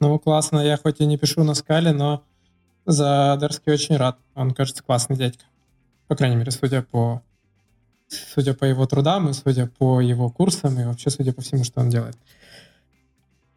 [0.00, 0.58] Ну, классно.
[0.60, 2.24] Я хоть и не пишу на скале, но
[2.86, 4.18] за Дарский очень рад.
[4.34, 5.44] Он, кажется, классный дядька.
[6.08, 7.22] По крайней мере, судя по,
[8.12, 11.80] судя по его трудам и судя по его курсам и вообще судя по всему, что
[11.80, 12.16] он делает.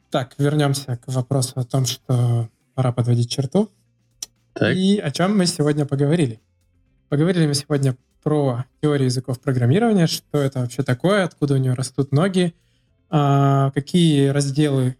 [0.10, 3.70] Так, вернемся к вопросу о том, что пора подводить черту.
[4.54, 4.76] Так.
[4.76, 6.40] И о чем мы сегодня поговорили.
[7.10, 12.12] Поговорили мы сегодня про теорию языков программирования, что это вообще такое, откуда у нее растут
[12.12, 12.56] ноги,
[13.10, 14.96] а, какие разделы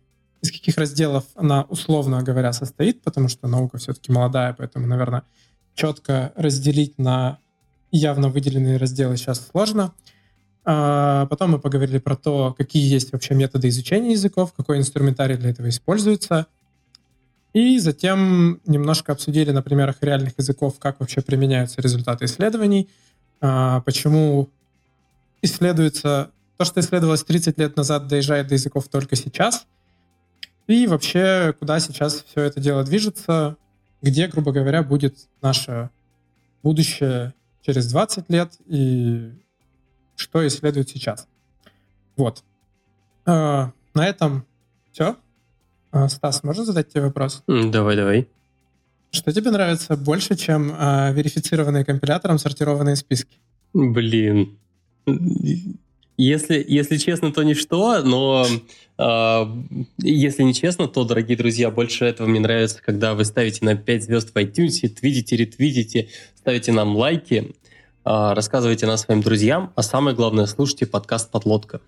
[0.46, 5.24] из каких разделов она, условно говоря, состоит, потому что наука все-таки молодая, поэтому, наверное,
[5.74, 7.40] четко разделить на
[7.98, 9.94] явно выделенные разделы сейчас сложно.
[10.64, 15.52] А потом мы поговорили про то, какие есть вообще методы изучения языков, какой инструментарий для
[15.52, 16.48] этого используется.
[17.54, 22.90] И затем немножко обсудили на примерах реальных языков, как вообще применяются результаты исследований,
[23.40, 24.50] а, почему
[25.42, 29.68] исследуется то, что исследовалось 30 лет назад, доезжает до языков только сейчас,
[30.68, 33.56] и вообще, куда сейчас все это дело движется,
[34.02, 35.92] где, грубо говоря, будет наше
[36.64, 37.34] будущее
[37.66, 39.32] через 20 лет и
[40.16, 41.28] что исследуют сейчас.
[42.16, 42.44] Вот.
[43.26, 44.46] А, на этом
[44.92, 45.16] все.
[45.92, 47.44] А, Стас, можно задать тебе вопрос?
[47.48, 48.28] Давай, давай.
[49.12, 53.38] Что тебе нравится больше, чем а, верифицированные компилятором сортированные списки?
[53.74, 54.58] Блин.
[56.18, 58.48] Если, если честно, то ничто, но
[58.98, 59.46] э,
[59.98, 64.04] если не честно, то, дорогие друзья, больше этого мне нравится, когда вы ставите на 5
[64.04, 66.08] звезд в iTunes, твитите, ретвитите,
[66.46, 67.56] ставите нам лайки,
[68.06, 71.82] э, рассказывайте нас своим друзьям, а самое главное, слушайте подкаст «Подлодка».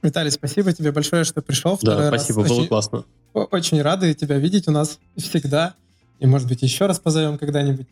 [0.00, 1.78] Виталий, спасибо тебе большое, что пришел.
[1.82, 2.48] Да, спасибо, раз.
[2.48, 3.04] было очень, классно.
[3.34, 5.74] Очень рады тебя видеть у нас всегда.
[6.20, 7.86] И, может быть, еще раз позовем когда-нибудь.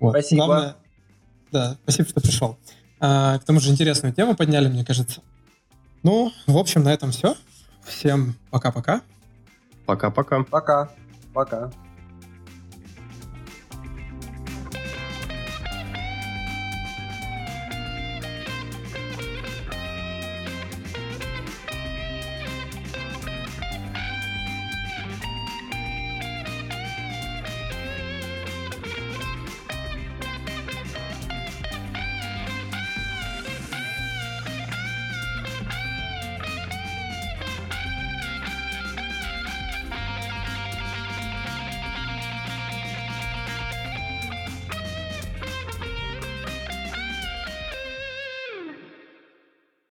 [0.00, 0.12] Вот.
[0.12, 0.46] Спасибо.
[0.46, 0.76] Главное,
[1.52, 2.56] да, спасибо, что пришел.
[2.98, 5.20] А, к тому же интересную тему подняли, мне кажется.
[6.02, 7.36] Ну, в общем, на этом все.
[7.84, 9.02] Всем пока-пока.
[9.84, 10.44] Пока-пока.
[10.44, 10.88] Пока.
[11.34, 11.70] Пока.